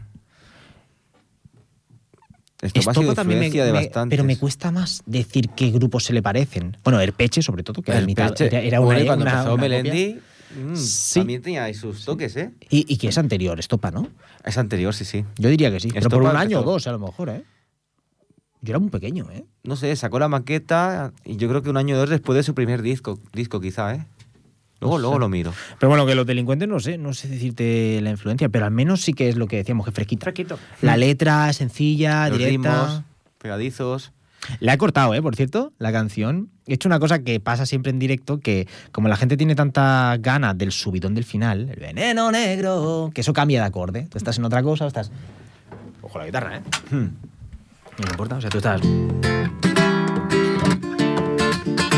[2.62, 6.24] Estopa, Estopa también me, de me- pero me cuesta más decir qué grupos se le
[6.24, 6.76] parecen.
[6.84, 8.10] Bueno, Herpeche, sobre todo, que era El.
[8.10, 9.62] Era, era una, Bueno, cuando una- empezó una.
[9.62, 10.20] Melendi,
[10.56, 11.20] mm, Sí.
[11.20, 12.52] también tenía sus toques, ¿eh?
[12.72, 14.08] Y, y que es anterior, Estopa, ¿no?
[14.44, 15.24] Es anterior, sí, sí.
[15.38, 15.90] Yo diría que sí.
[15.90, 17.44] Pero por Estopa un año o dos, a lo mejor, ¿eh?
[18.62, 19.46] Yo era muy pequeño, ¿eh?
[19.64, 22.42] No sé, sacó la maqueta y yo creo que un año o dos después de
[22.44, 24.06] su primer disco, disco quizá, ¿eh?
[24.80, 25.20] Luego, No luego sé.
[25.20, 25.54] lo miro.
[25.80, 29.02] Pero bueno, que los delincuentes no sé, no sé decirte la influencia, pero al menos
[29.02, 30.24] sí que es lo que decíamos, que fresquita.
[30.26, 30.60] Fresquito.
[30.82, 32.84] La letra sencilla, Los directa.
[32.86, 33.02] ritmos,
[33.40, 34.12] pegadizos.
[34.60, 35.22] La he cortado, ¿eh?
[35.22, 36.50] Por cierto, la canción.
[36.68, 40.16] He hecho una cosa que pasa siempre en directo, que como la gente tiene tanta
[40.20, 44.08] ganas del subidón del final, el veneno negro, que eso cambia de acorde.
[44.10, 45.12] Tú estás en otra cosa o estás...
[46.04, 46.62] Ojo la guitarra, ¿eh?
[46.92, 46.96] Hmm.
[47.98, 48.80] No me importa, o sea, tú estás...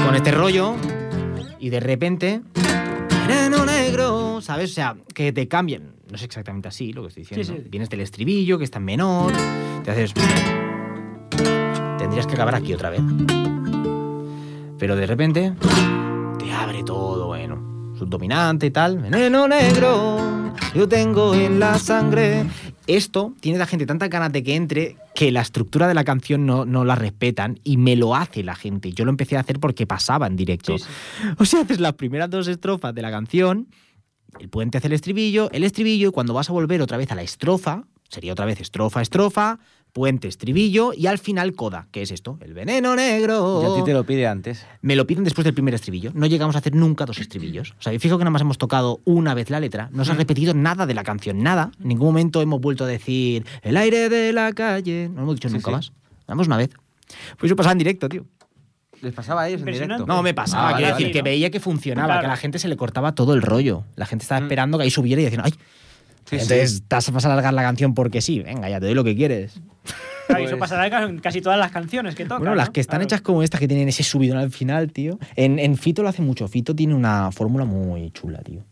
[0.05, 0.75] Con este rollo
[1.59, 2.41] y de repente...
[3.27, 4.71] Veneno negro, ¿sabes?
[4.71, 5.93] O sea, que te cambian.
[6.09, 7.45] No es exactamente así lo que estoy diciendo.
[7.45, 7.69] Sí, sí.
[7.69, 9.31] Vienes del estribillo, que está en menor,
[9.83, 10.13] te haces...
[11.99, 13.01] Tendrías que acabar aquí otra vez.
[14.79, 15.53] Pero de repente
[16.39, 17.93] te abre todo, bueno.
[17.99, 18.97] Subdominante y tal.
[18.97, 22.45] Veneno negro, yo tengo en la sangre.
[22.87, 26.45] Esto tiene la gente tantas ganas de que entre que la estructura de la canción
[26.45, 28.93] no, no la respetan y me lo hace la gente.
[28.93, 30.77] Yo lo empecé a hacer porque pasaba en directo.
[30.77, 31.27] Sí, sí.
[31.37, 33.67] O sea, haces las primeras dos estrofas de la canción,
[34.39, 37.15] el puente hace el estribillo, el estribillo, y cuando vas a volver otra vez a
[37.15, 39.59] la estrofa, sería otra vez estrofa, estrofa,
[39.93, 43.61] puente, estribillo, y al final coda, que es esto, el veneno negro.
[43.63, 44.65] Y a ti te lo pide antes.
[44.81, 46.11] Me lo piden después del primer estribillo.
[46.13, 47.71] No llegamos a hacer nunca dos estribillos.
[47.79, 49.89] O sea, fijo que nada más hemos tocado una vez la letra.
[49.91, 51.71] No se ha repetido nada de la canción, nada.
[51.81, 55.07] En ningún momento hemos vuelto a decir el aire de la calle.
[55.09, 55.75] No lo hemos dicho Sí, nunca sí.
[55.75, 55.91] más.
[56.27, 56.69] Nada más una vez.
[57.37, 58.25] Pues yo pasaba en directo, tío.
[59.01, 60.05] Les pasaba a ellos en directo.
[60.05, 60.69] No, me pasaba.
[60.69, 61.13] Ah, quiero vale, decir vale.
[61.13, 62.19] que veía que funcionaba, Claro.
[62.21, 63.85] que a la gente se le cortaba todo el rollo.
[63.95, 64.43] La gente estaba Mm.
[64.43, 65.53] esperando que ahí subiera y decían, ay,
[66.25, 66.41] Sí, sí.
[66.43, 68.39] entonces ¿te vas a alargar la canción porque sí.
[68.41, 69.59] Venga, ya te doy lo que quieres.
[70.27, 72.39] Claro, y eso Pues- pasará en casi todas las canciones que tocan.
[72.39, 72.73] bueno, las ¿no?
[72.73, 73.05] que están Claro.
[73.05, 75.17] hechas como estas que tienen ese subidón al final, tío.
[75.35, 76.47] En, en Fito lo hace mucho.
[76.47, 78.63] Fito tiene una fórmula muy chula, tío.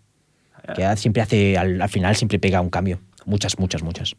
[0.75, 2.99] Que ha- siempre hace, al, al final siempre pega un cambio.
[3.25, 4.15] Muchas, muchas, muchas.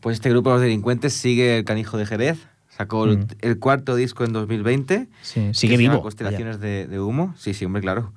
[0.00, 2.38] Pues este grupo de los delincuentes sigue el canijo de Jerez.
[2.68, 3.26] Sacó el, Mm.
[3.40, 5.08] el cuarto disco en 2020.
[5.22, 6.02] Sí, sigue vivo.
[6.02, 7.34] Constelaciones de, de humo.
[7.38, 8.12] Sí, sí, hombre, claro.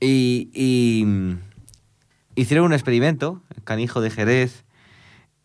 [0.00, 1.38] Y, y, mm,
[2.34, 4.64] hicieron un experimento, el canijo de Jerez.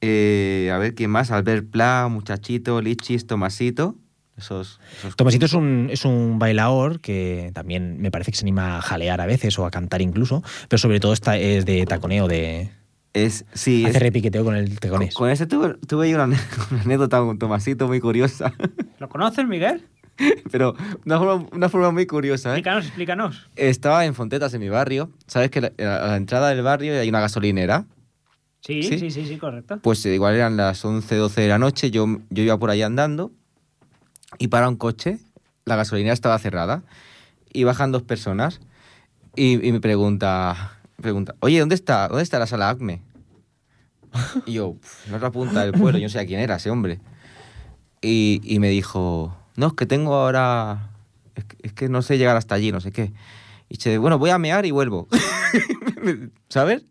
[0.02, 3.96] eh, a ver quién más, Albert Pla, Muchachito, Lichis, Tomasito.
[4.38, 8.78] Esos, esos Tomasito es un, es un bailador que también me parece que se anima
[8.78, 12.28] a jalear a veces o a cantar incluso, pero sobre todo está, es de taconeo,
[12.28, 12.70] de
[13.14, 15.16] Es, sí, hace es- repiqueteo con el con, taconés.
[15.16, 16.38] con ese tuve, tuve yo una, una
[16.86, 18.54] anécdota con Tomasito muy curiosa.
[19.00, 19.88] ¿Lo conoces, Miguel?
[20.52, 20.76] Pero
[21.06, 22.60] una forma, una forma muy curiosa, ¿eh?
[22.60, 23.50] Explícanos, explícanos.
[23.56, 25.12] Estaba en Fontetas, en mi barrio.
[25.28, 27.86] ¿Sabes que la- a la entrada del barrio hay una gasolinera?
[28.62, 28.98] Sí, ¿Sí?
[29.00, 29.80] sí, sí, sí, correcto.
[29.82, 31.92] Pues eh, igual eran las 11, 12 de la noche.
[31.92, 33.32] Yo, yo iba por ahí andando
[34.40, 35.20] y para un coche.
[35.66, 36.84] La gasolinera estaba cerrada
[37.54, 38.60] y bajan dos personas
[39.36, 43.02] y, y me pregunta, pregunta, oye, ¿dónde está, ¿dónde está la sala ACME?
[44.46, 47.00] Y yo, "Pf, en la punta del pueblo, yo no sé quién era ese hombre.
[48.02, 50.92] Y, y me dijo, no, es que tengo ahora,
[51.36, 53.12] es que, es que no sé llegar hasta allí, no sé qué.
[53.70, 55.10] Y dice, bueno, voy a mear y vuelvo.
[56.50, 56.86] ¿Sabes?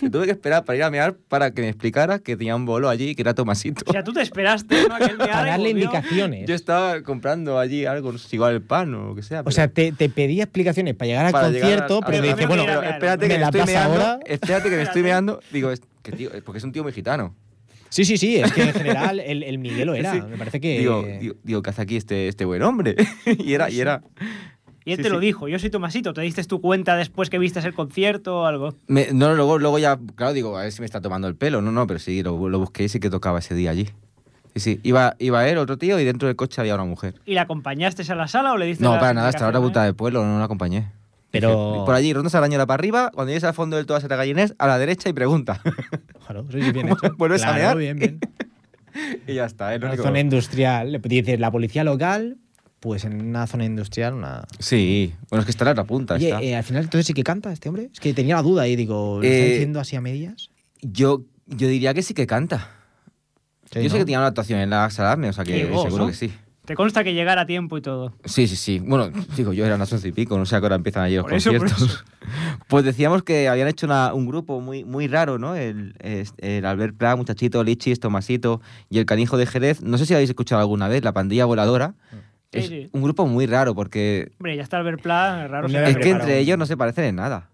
[0.00, 2.64] Que tuve que esperar para ir a mear para que me explicara que tenía un
[2.66, 3.84] bolo allí y que era Tomasito.
[3.86, 4.76] O sea, tú te esperaste,
[5.18, 6.46] Para darle indicaciones.
[6.48, 9.40] Yo estaba comprando allí algo, no sé, igual el pan o lo que sea.
[9.40, 12.20] O pero- sea, te, te pedía explicaciones para llegar al para llegar concierto, a- pero
[12.22, 14.18] Pero dice, bueno, espérate que ¿me estoy meando.
[14.26, 15.40] Espérate que me estoy meando.
[15.52, 17.34] Digo, es que tío, porque es un tío muy gitano.
[17.92, 20.12] Sí, sí, sí, es que en general el, el Miguel lo era.
[20.14, 20.22] Sí.
[20.30, 20.78] Me parece que.
[20.78, 22.96] Digo, digo, digo, ¿qué hace aquí este, este buen hombre?
[23.38, 24.02] y era, y era.
[24.84, 25.26] Y él Sí, te lo sí.
[25.26, 26.12] dijo, yo soy Tomasito.
[26.14, 28.74] ¿Te diste tu cuenta después que viste el concierto o algo?
[28.88, 31.60] Me- no, luego, luego ya, claro, digo, a ver si me está tomando el pelo.
[31.62, 33.88] No, no, pero sí, lo, lo busqué y sí que tocaba ese día allí.
[34.54, 34.80] Sí, sí.
[34.82, 37.14] Iba, iba él, otro tío, y dentro del coche había una mujer.
[37.26, 39.70] ¿Y la acompañaste a la sala o le diste No, para nada, hasta la explicaciones?
[39.70, 40.88] puta del pueblo, no la acompañé.
[41.32, 44.54] Pero- Por allí, ronda Sarañola para arriba, cuando llegues al fondo del todo a Gallinés,
[44.58, 45.60] a la derecha y pregunta.
[46.26, 47.14] Claro, sí, bien hecho.
[47.18, 47.76] Vuelves a Claro, mear.
[47.78, 48.20] bien, bien.
[49.26, 50.04] y ya está, es Una único.
[50.04, 50.92] zona industrial.
[50.92, 52.36] Le dices, la policía local,
[52.78, 54.44] pues en una zona industrial, una.
[54.60, 56.14] Sí, bueno, es que está en la otra punta.
[56.14, 56.40] Oye, está.
[56.42, 57.90] eh, al final entonces sí que canta este hombre.
[57.92, 60.50] Es que tenía la duda y digo, ¿lo está Eh, diciendo así a medias?
[60.80, 62.68] yo, yo diría que sí que canta.
[63.72, 63.98] Sí, yo sé ¿no?
[64.00, 66.32] que tenía una actuación en la Saladme, o sea que seguro que sí.
[66.64, 68.12] Te consta que llegara a tiempo y todo.
[68.24, 68.78] Sí, sí, sí.
[68.78, 71.16] Bueno, digo, yo era unas once y pico, no sé a qué hora empiezan allí
[71.16, 72.04] los Por eso, por conciertos.
[72.68, 75.56] Pues decíamos que habían hecho una- un grupo muy, muy raro, ¿no?
[75.56, 75.94] El,
[76.38, 79.82] el Albert Pla, Muchachito, Lichis, Tomasito y el Canijo de Jerez.
[79.82, 81.94] No sé si habéis escuchado alguna vez, La Pandilla Voladora,
[82.52, 82.88] Es sí.
[82.92, 86.56] un grupo muy raro porque Hombre, ya está Albert Pla, raro es que entre ellos
[86.58, 87.48] no se parecen en nada.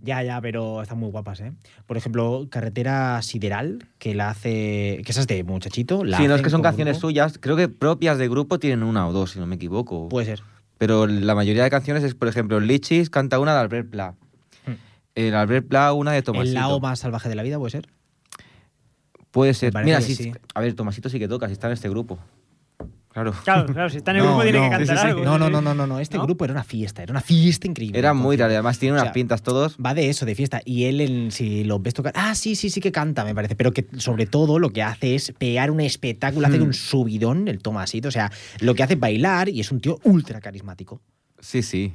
[0.00, 1.52] Ya, ya, pero están muy guapas, ¿eh?
[1.86, 5.02] Por ejemplo, Carretera Sideral, que la hace.
[5.04, 6.04] que esa es de Muchachito.
[6.04, 7.08] La Sí, no es que son canciones grupo.
[7.08, 10.08] suyas, creo que propias de grupo tienen una o dos, si no me equivoco.
[10.08, 10.42] Puede ser.
[10.78, 14.14] Pero la mayoría de canciones es, por ejemplo, Lichis canta una de Albert Pla.
[14.66, 14.72] Hmm.
[15.14, 16.48] El Albert Pla una de Tomasito.
[16.48, 17.88] El lado más salvaje de la vida, puede ser.
[19.30, 19.72] Puede ser.
[19.84, 20.32] Mira, sí, sí.
[20.54, 22.18] a ver, Tomasito sí que toca, si está en este grupo.
[23.12, 23.32] Claro.
[23.44, 25.22] Claro, claro, si está en el grupo tiene que cantar algo.
[25.24, 25.52] No, sí, no, sí.
[25.52, 26.00] no, no, no, no.
[26.00, 26.24] Este ¿No?
[26.24, 27.98] grupo era una fiesta, era una fiesta increíble.
[27.98, 29.76] Era muy raro, además tiene o unas sea, pintas todos.
[29.76, 30.62] Va de eso, de fiesta.
[30.64, 32.14] Y él, en- si lo ves tocar.
[32.16, 33.54] Ah, sí, sí, sí que canta, me parece.
[33.54, 36.62] Pero que sobre todo lo que hace es pegar un espectáculo, hace Hmm.
[36.62, 38.08] un subidón, el Tomasito.
[38.08, 41.02] O sea, lo que hace es bailar y es un tío ultra carismático.
[41.38, 41.94] Sí, sí.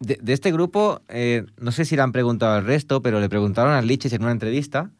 [0.00, 3.28] De, de este grupo, eh, no sé si le han preguntado al resto, pero le
[3.28, 4.90] preguntaron a Lichis en una entrevista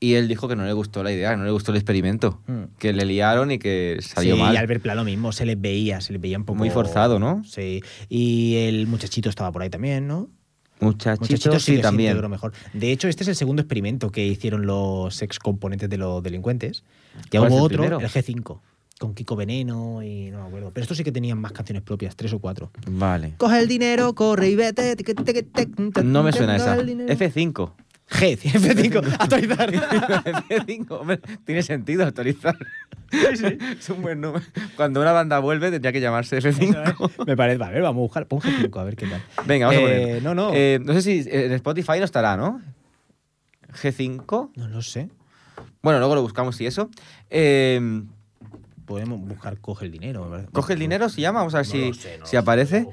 [0.00, 2.40] y él dijo que no le gustó la idea, no le gustó el experimento.
[2.46, 2.64] Hmm.
[2.78, 4.54] Que le liaron y que salió sí, mal.
[4.54, 6.58] y Albert Pla lo mismo, se les veía, se les veía un poco.
[6.58, 7.42] Muy forzado, ¿no?
[7.44, 7.82] Sí.
[8.08, 10.28] Y el muchachito estaba por ahí también, ¿no?
[10.80, 12.18] Muchachito, Muchachito sí, también.
[12.28, 12.52] mejor.
[12.72, 16.84] De hecho, este es el segundo experimento que hicieron los ex componentes de los delincuentes.
[17.30, 18.00] Ya ¿Cuál es hubo otro, primero?
[18.00, 18.60] el G5,
[18.98, 20.72] con Kiko Veneno y no me acuerdo.
[20.74, 22.70] Pero estos sí que tenían más canciones propias, tres o cuatro.
[22.90, 23.34] Vale.
[23.38, 24.96] Coge el dinero, corre y vete.
[26.04, 26.74] No me suena esa.
[26.76, 27.14] el dinero.
[27.14, 27.72] F5.
[28.10, 29.72] G, F5, actualizar.
[30.48, 32.56] F5, hombre, tiene sentido actualizar.
[33.10, 34.44] es un buen número.
[34.76, 37.26] Cuando una banda vuelve tendría que llamarse F5.
[37.26, 38.26] me parece, a ver, vamos a buscar.
[38.26, 39.22] Pon G5, a ver qué tal.
[39.46, 40.22] Venga, vamos a Eh, poner.
[40.22, 40.50] no, no.
[40.54, 42.60] Eh, no sé si en Spotify no estará, ¿no?
[43.72, 44.50] G5.
[44.56, 45.08] No lo sé.
[45.82, 46.90] Bueno, luego lo buscamos y eso.
[47.30, 48.02] Eh,
[48.86, 50.28] Podemos buscar coge el dinero.
[50.28, 50.48] ¿verdad?
[50.52, 51.08] ¿Coge el dinero?
[51.08, 51.38] ¿Se llama?
[51.38, 52.86] Vamos a ver No si, lo sé, no si aparece.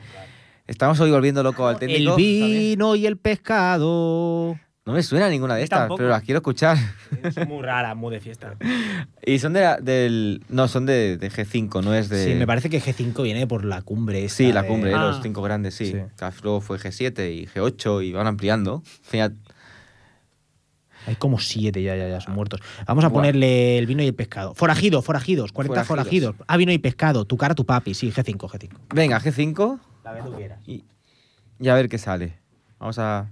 [0.66, 2.12] Estamos hoy volviendo loco al técnico.
[2.12, 4.58] El vino y el pescado.
[4.84, 5.98] No me suena ninguna de estas, tampoco.
[6.00, 6.76] pero las quiero escuchar.
[7.36, 8.56] Son muy raras, muy de fiesta.
[9.26, 10.44] Y son de la- del.
[10.50, 12.26] No, son de, de G5, no es de.
[12.26, 14.26] Sí, me parece que G5 viene por la cumbre.
[14.26, 15.06] esta Sí, la de- cumbre, Ah.
[15.12, 15.92] los cinco grandes, sí.
[15.92, 15.98] Sí.
[16.42, 18.82] Luego fue G7 y G8 y van ampliando.
[18.86, 19.38] Al final-
[21.06, 22.60] Hay como siete ya, ya, ya, son muertos.
[22.88, 23.20] Vamos a Buah.
[23.22, 24.56] ponerle el vino y el pescado.
[24.56, 26.34] Forajido, forajidos, 40 Forajidos.
[26.34, 26.48] forajidos.
[26.48, 27.94] Ah, vino y pescado, tu cara, tu papi.
[27.94, 28.70] Sí, G5, G5.
[28.96, 30.60] Venga, G5 La vez tú quieras.
[30.68, 30.84] y,
[31.60, 32.40] y a ver qué sale.
[32.80, 33.30] Vamos a.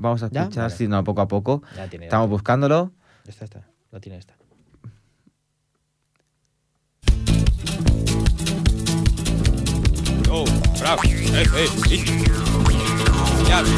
[0.00, 0.40] Vamos a ¿Ya?
[0.40, 0.76] escuchar, Vale.
[0.76, 1.62] si no, poco a poco.
[1.76, 2.06] Ya tiene.
[2.06, 2.92] Estamos buscándolo.
[3.26, 3.68] Esta, esta.
[3.90, 4.34] La tiene esta.
[10.30, 10.44] Oh,
[10.80, 11.02] bravo.
[11.04, 12.04] Eh, eh, sí.
[13.46, 13.70] Ya, de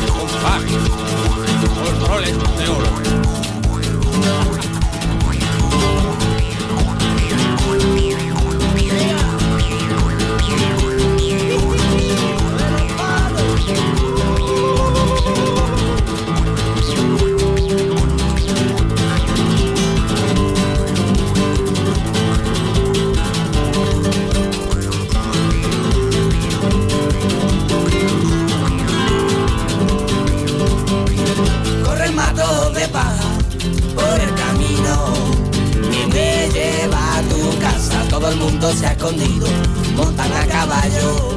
[2.69, 3.52] oro.
[38.62, 39.48] Mundo se ha escondido,
[39.96, 41.35] montan a caballo,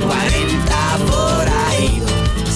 [0.00, 2.02] 40 por ahí.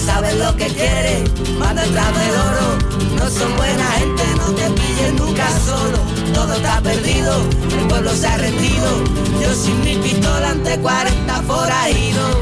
[0.05, 1.25] Saben lo que quieren,
[1.59, 2.79] van detrás del oro.
[3.15, 5.99] No son buena gente, no te pillen nunca solo.
[6.33, 7.47] Todo está perdido,
[7.79, 9.03] el pueblo se ha rendido.
[9.39, 12.37] Yo sin mi pistola ante 40 forajidos.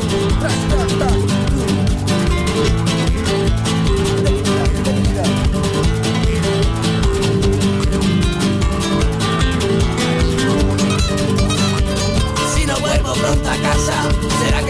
[13.80, 14.69] Será que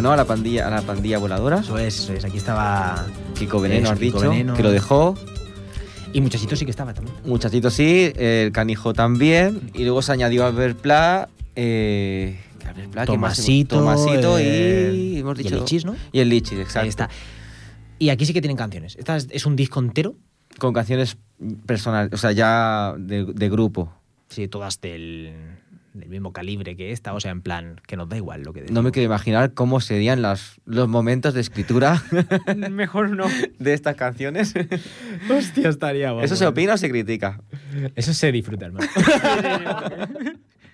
[0.00, 0.12] ¿no?
[0.12, 1.58] A la pandilla, a la pandilla voladora.
[1.58, 2.24] Eso es, eso es.
[2.24, 3.04] Aquí estaba.
[3.34, 4.54] Kiko Veneno, has Kiko dicho, Veneno.
[4.54, 5.16] que lo dejó.
[6.14, 7.16] Y muchachito sí que estaba también.
[7.24, 9.70] Muchachito sí, el canijo también.
[9.74, 11.28] Y luego se añadió Albert Pla.
[11.56, 13.06] Eh, Albert Pla.
[13.06, 13.76] Tomasito.
[13.78, 15.18] Tomasito eh, y.
[15.18, 15.96] Hemos y dicho, el Lichis, ¿no?
[16.12, 16.80] Y el Lichis, exacto.
[16.80, 17.10] Ahí está.
[17.98, 18.96] Y aquí sí que tienen canciones.
[18.96, 20.14] Esta es, es un disco entero.
[20.58, 21.16] Con canciones
[21.66, 23.92] personales, o sea, ya de, de grupo.
[24.28, 25.32] Sí, todas del,
[25.94, 27.12] del mismo calibre que esta.
[27.14, 28.84] O sea, en plan, que nos da igual lo que No decimos.
[28.84, 32.02] me quiero imaginar cómo serían las, los momentos de escritura
[32.70, 33.26] Mejor no.
[33.58, 34.54] de estas canciones.
[35.30, 37.40] Hostia, estaría ¿Eso se opina o se critica?
[37.94, 38.86] Eso se disfruta, hermano.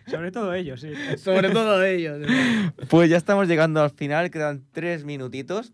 [0.06, 0.88] Sobre todo ellos, sí.
[1.18, 2.26] Sobre todo ellos.
[2.88, 5.72] Pues ya estamos llegando al final, quedan tres minutitos.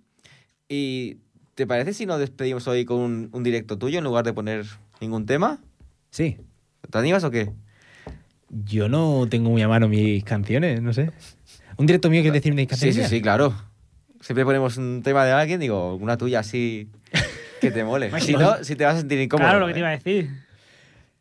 [0.69, 1.19] ¿Y
[1.55, 4.65] te parece si nos despedimos hoy con un, un directo tuyo en lugar de poner
[5.01, 5.61] ningún tema?
[6.11, 6.39] Sí.
[6.91, 7.53] ¿Te animas o qué?
[8.65, 11.11] Yo no tengo muy a mano mis canciones, no sé.
[11.77, 12.95] ¿Un directo mío que decir mis Sí, canciones?
[12.95, 13.11] sí, mías?
[13.11, 13.55] sí, claro.
[14.21, 16.89] Siempre ponemos un tema de alguien, digo, una tuya así
[17.61, 18.11] que te mole.
[18.21, 19.47] si no, si te vas a sentir incómodo.
[19.49, 19.83] Claro, lo que te ¿eh?
[19.83, 20.31] iba a decir.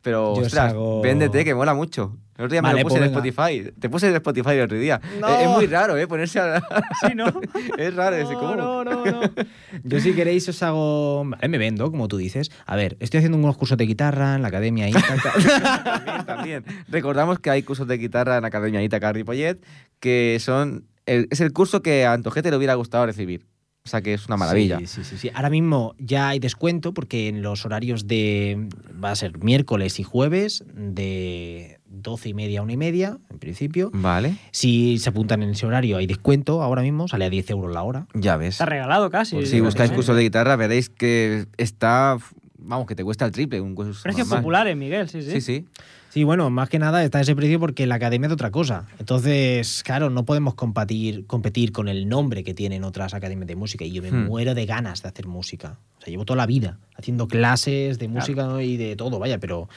[0.02, 2.16] Pero, Yo os ostras, hago- véndete, que mola mucho.
[2.36, 3.28] El otro día me Vale, lo puse pues en venga.
[3.28, 3.72] Spotify.
[3.78, 5.00] Te puse en Spotify el otro día.
[5.20, 5.28] No.
[5.28, 6.06] Es, es muy raro, ¿eh?
[6.08, 6.60] Ponerse a...
[7.06, 7.26] Sí, ¿no?
[7.78, 8.56] es raro ese, ¿cómo?
[8.56, 9.20] No, no, no.
[9.84, 11.24] Yo si queréis os hago...
[11.24, 12.50] Vale, me vendo, como tú dices.
[12.66, 15.16] A ver, estoy haciendo unos cursos de guitarra en la academia Ítaca.
[15.22, 16.64] también, también.
[16.88, 19.64] Recordamos que hay cursos de guitarra en Academia Itaca Ripollet,
[20.00, 20.86] que son.
[21.06, 23.46] el- es el curso que a Antojete le hubiera gustado recibir.
[23.86, 24.78] O sea que es una maravilla.
[24.78, 25.30] Sí, sí, sí, sí.
[25.34, 28.66] Ahora mismo ya hay descuento porque en los horarios de...
[29.04, 33.38] Va a ser miércoles y jueves de 12 y media a 1 y media, en
[33.38, 33.90] principio.
[33.94, 37.72] Vale, Si se apuntan en ese horario hay descuento ahora mismo, sale a 10 euros
[37.72, 38.06] la hora.
[38.14, 38.54] ya ves.
[38.56, 39.36] Está regalado casi.
[39.36, 42.18] Pues Si buscáis cursos de guitarra, veréis que está.
[42.66, 43.60] Vamos, que te cuesta el triple.
[43.60, 44.42] Un curso Precios normal.
[44.42, 45.30] populares, Miguel, sí, sí.
[45.32, 45.64] Sí, sí.
[46.08, 48.86] Sí, bueno, más que nada está ese precio porque la academia es de otra cosa.
[49.00, 53.84] Entonces, claro, no podemos competir, competir con el nombre que tienen otras academias de música.
[53.84, 54.26] Y yo me Hmm.
[54.26, 55.76] muero de ganas de hacer música.
[55.98, 59.68] O sea, llevo toda la vida haciendo clases de música y de todo, vaya, pero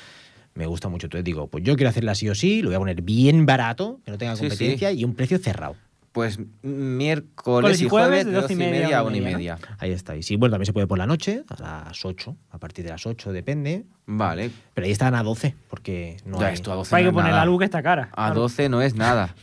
[0.58, 1.05] me gusta mucho.
[1.08, 3.99] Entonces digo, pues yo quiero hacerla sí o sí, lo voy a poner bien barato,
[4.03, 5.76] que no tenga Sí, competencia y un precio cerrado.
[6.12, 9.60] Pues miércoles y y jueves de de 12 y media a 1 y media.
[9.78, 10.16] Ahí está.
[10.16, 12.89] Y sí, bueno, también se puede por la noche, a las 8, a partir de
[12.91, 13.86] las 8, depende.
[14.08, 14.49] Vale.
[14.74, 16.55] Pero ahí están a 12, porque no ya hay...
[16.55, 17.43] esto a 12 Hay no que poner nada.
[17.43, 18.10] la luz que está cara.
[18.14, 18.41] A Claro.
[18.41, 19.36] 12 no es nada.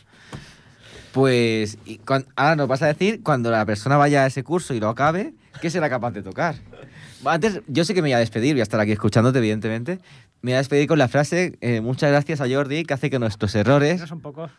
[1.13, 2.01] Pues y
[2.35, 5.33] ahora nos vas a decir cuando la persona vaya a ese curso y lo acabe,
[5.61, 6.55] ¿qué será capaz de tocar?
[7.23, 9.99] Antes, yo sé que me voy a despedir, voy a estar aquí escuchándote, evidentemente.
[10.45, 13.17] Me voy a despedir con la frase, eh, muchas gracias a Jordi, que hace que
[13.17, 13.95] nuestros errores...
[13.95, 14.51] Esos son pocos.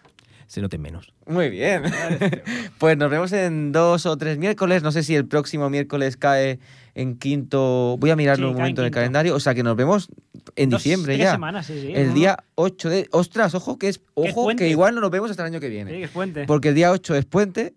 [0.48, 1.12] Se noten menos.
[1.28, 1.84] Muy bien.
[2.78, 4.82] pues nos vemos en dos o tres miércoles.
[4.82, 6.58] No sé si el próximo miércoles cae
[6.96, 7.96] en quinto...
[8.00, 9.36] Voy a mirarlo Sí, un en momento en el calendario.
[9.36, 10.08] O sea que nos vemos
[10.56, 11.32] en Dos, diciembre tres ya.
[11.34, 11.92] semanas, sí, sí.
[11.94, 13.08] El día 8 de...
[13.12, 13.98] Ostras, ojo que es...
[13.98, 15.92] Que es Ojo que igual no nos vemos hasta el año que Sí, viene.
[15.92, 16.46] que es puente.
[16.46, 17.74] Porque el día 8 es puente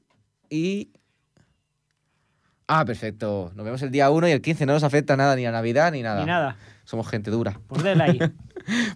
[0.50, 0.90] y...
[2.72, 3.52] Ah, perfecto.
[3.56, 5.92] Nos vemos el día 1 y el 15 no nos afecta nada, ni a Navidad
[5.92, 6.20] ni nada.
[6.20, 6.56] Ni nada.
[6.84, 7.60] Somos gente dura.
[7.68, 8.20] Pues déle ahí.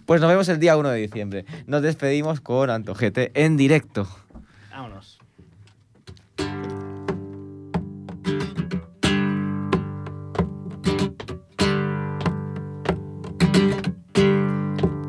[0.06, 1.44] Pues nos vemos el día 1 de diciembre.
[1.66, 4.06] Nos despedimos con Antojete en directo.
[4.70, 5.18] Vámonos.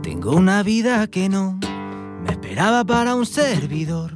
[0.01, 1.59] Tengo una vida que no
[2.23, 4.13] me esperaba para un servidor.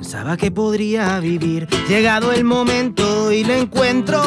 [0.00, 1.68] Pensaba que podría vivir.
[1.86, 4.22] Llegado el momento y le encuentro.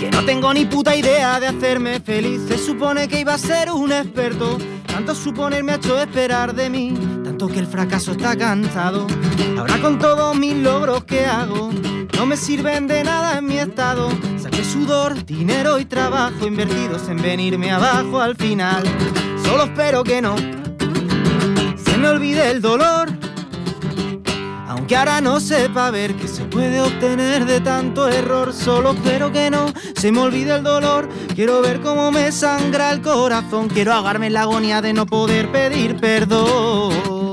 [0.00, 2.40] Que no tengo ni puta idea de hacerme feliz.
[2.48, 4.56] Se supone que iba a ser un experto.
[4.86, 6.94] Tanto suponer me ha hecho esperar de mí.
[7.22, 9.06] Tanto que el fracaso está cansado.
[9.58, 11.70] Ahora con todos mis logros que hago,
[12.16, 14.08] no me sirven de nada en mi estado.
[14.38, 18.82] Saqué sudor, dinero y trabajo invertidos en venirme abajo al final.
[19.44, 20.34] Solo espero que no
[21.76, 23.21] se me olvide el dolor.
[24.82, 29.48] Aunque ahora no sepa ver que se puede obtener de tanto error, solo espero que
[29.48, 31.08] no se me olvide el dolor.
[31.36, 35.52] Quiero ver cómo me sangra el corazón, quiero ahogarme en la agonía de no poder
[35.52, 37.30] pedir perdón.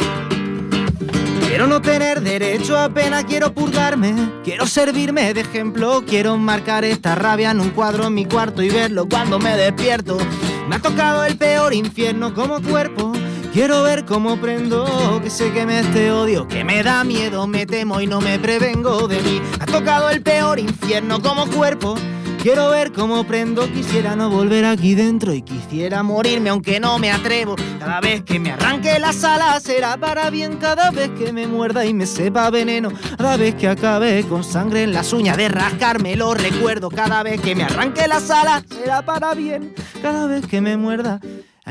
[1.47, 7.15] Quiero no tener derecho a pena, quiero purgarme, quiero servirme de ejemplo, quiero marcar esta
[7.15, 10.19] rabia en un cuadro en mi cuarto y verlo cuando me despierto.
[10.67, 13.11] Me ha tocado el peor infierno como cuerpo.
[13.53, 17.65] Quiero ver cómo prendo, que sé que me este odio, que me da miedo, me
[17.65, 19.41] temo y no me prevengo de mí.
[19.59, 21.95] Ha tocado el peor infierno como cuerpo.
[22.43, 27.11] Quiero ver cómo prendo, quisiera no volver aquí dentro y quisiera morirme aunque no me
[27.11, 27.55] atrevo.
[27.79, 31.85] Cada vez que me arranque las alas será para bien, cada vez que me muerda
[31.85, 36.15] y me sepa veneno, cada vez que acabe con sangre en las uñas de rascarme
[36.15, 40.61] lo recuerdo, cada vez que me arranque las alas será para bien, cada vez que
[40.61, 41.19] me muerda.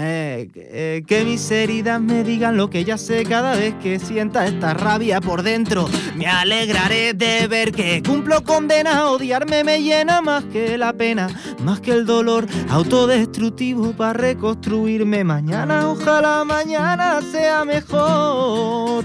[0.01, 4.46] Eh, eh, que mis heridas me digan lo que ya sé cada vez que sienta
[4.46, 5.88] esta rabia por dentro.
[6.14, 9.11] Me alegraré de ver que cumplo condena.
[9.11, 11.28] Odiarme me llena más que la pena,
[11.64, 15.88] más que el dolor autodestructivo para reconstruirme mañana.
[15.88, 19.05] Ojalá mañana sea mejor.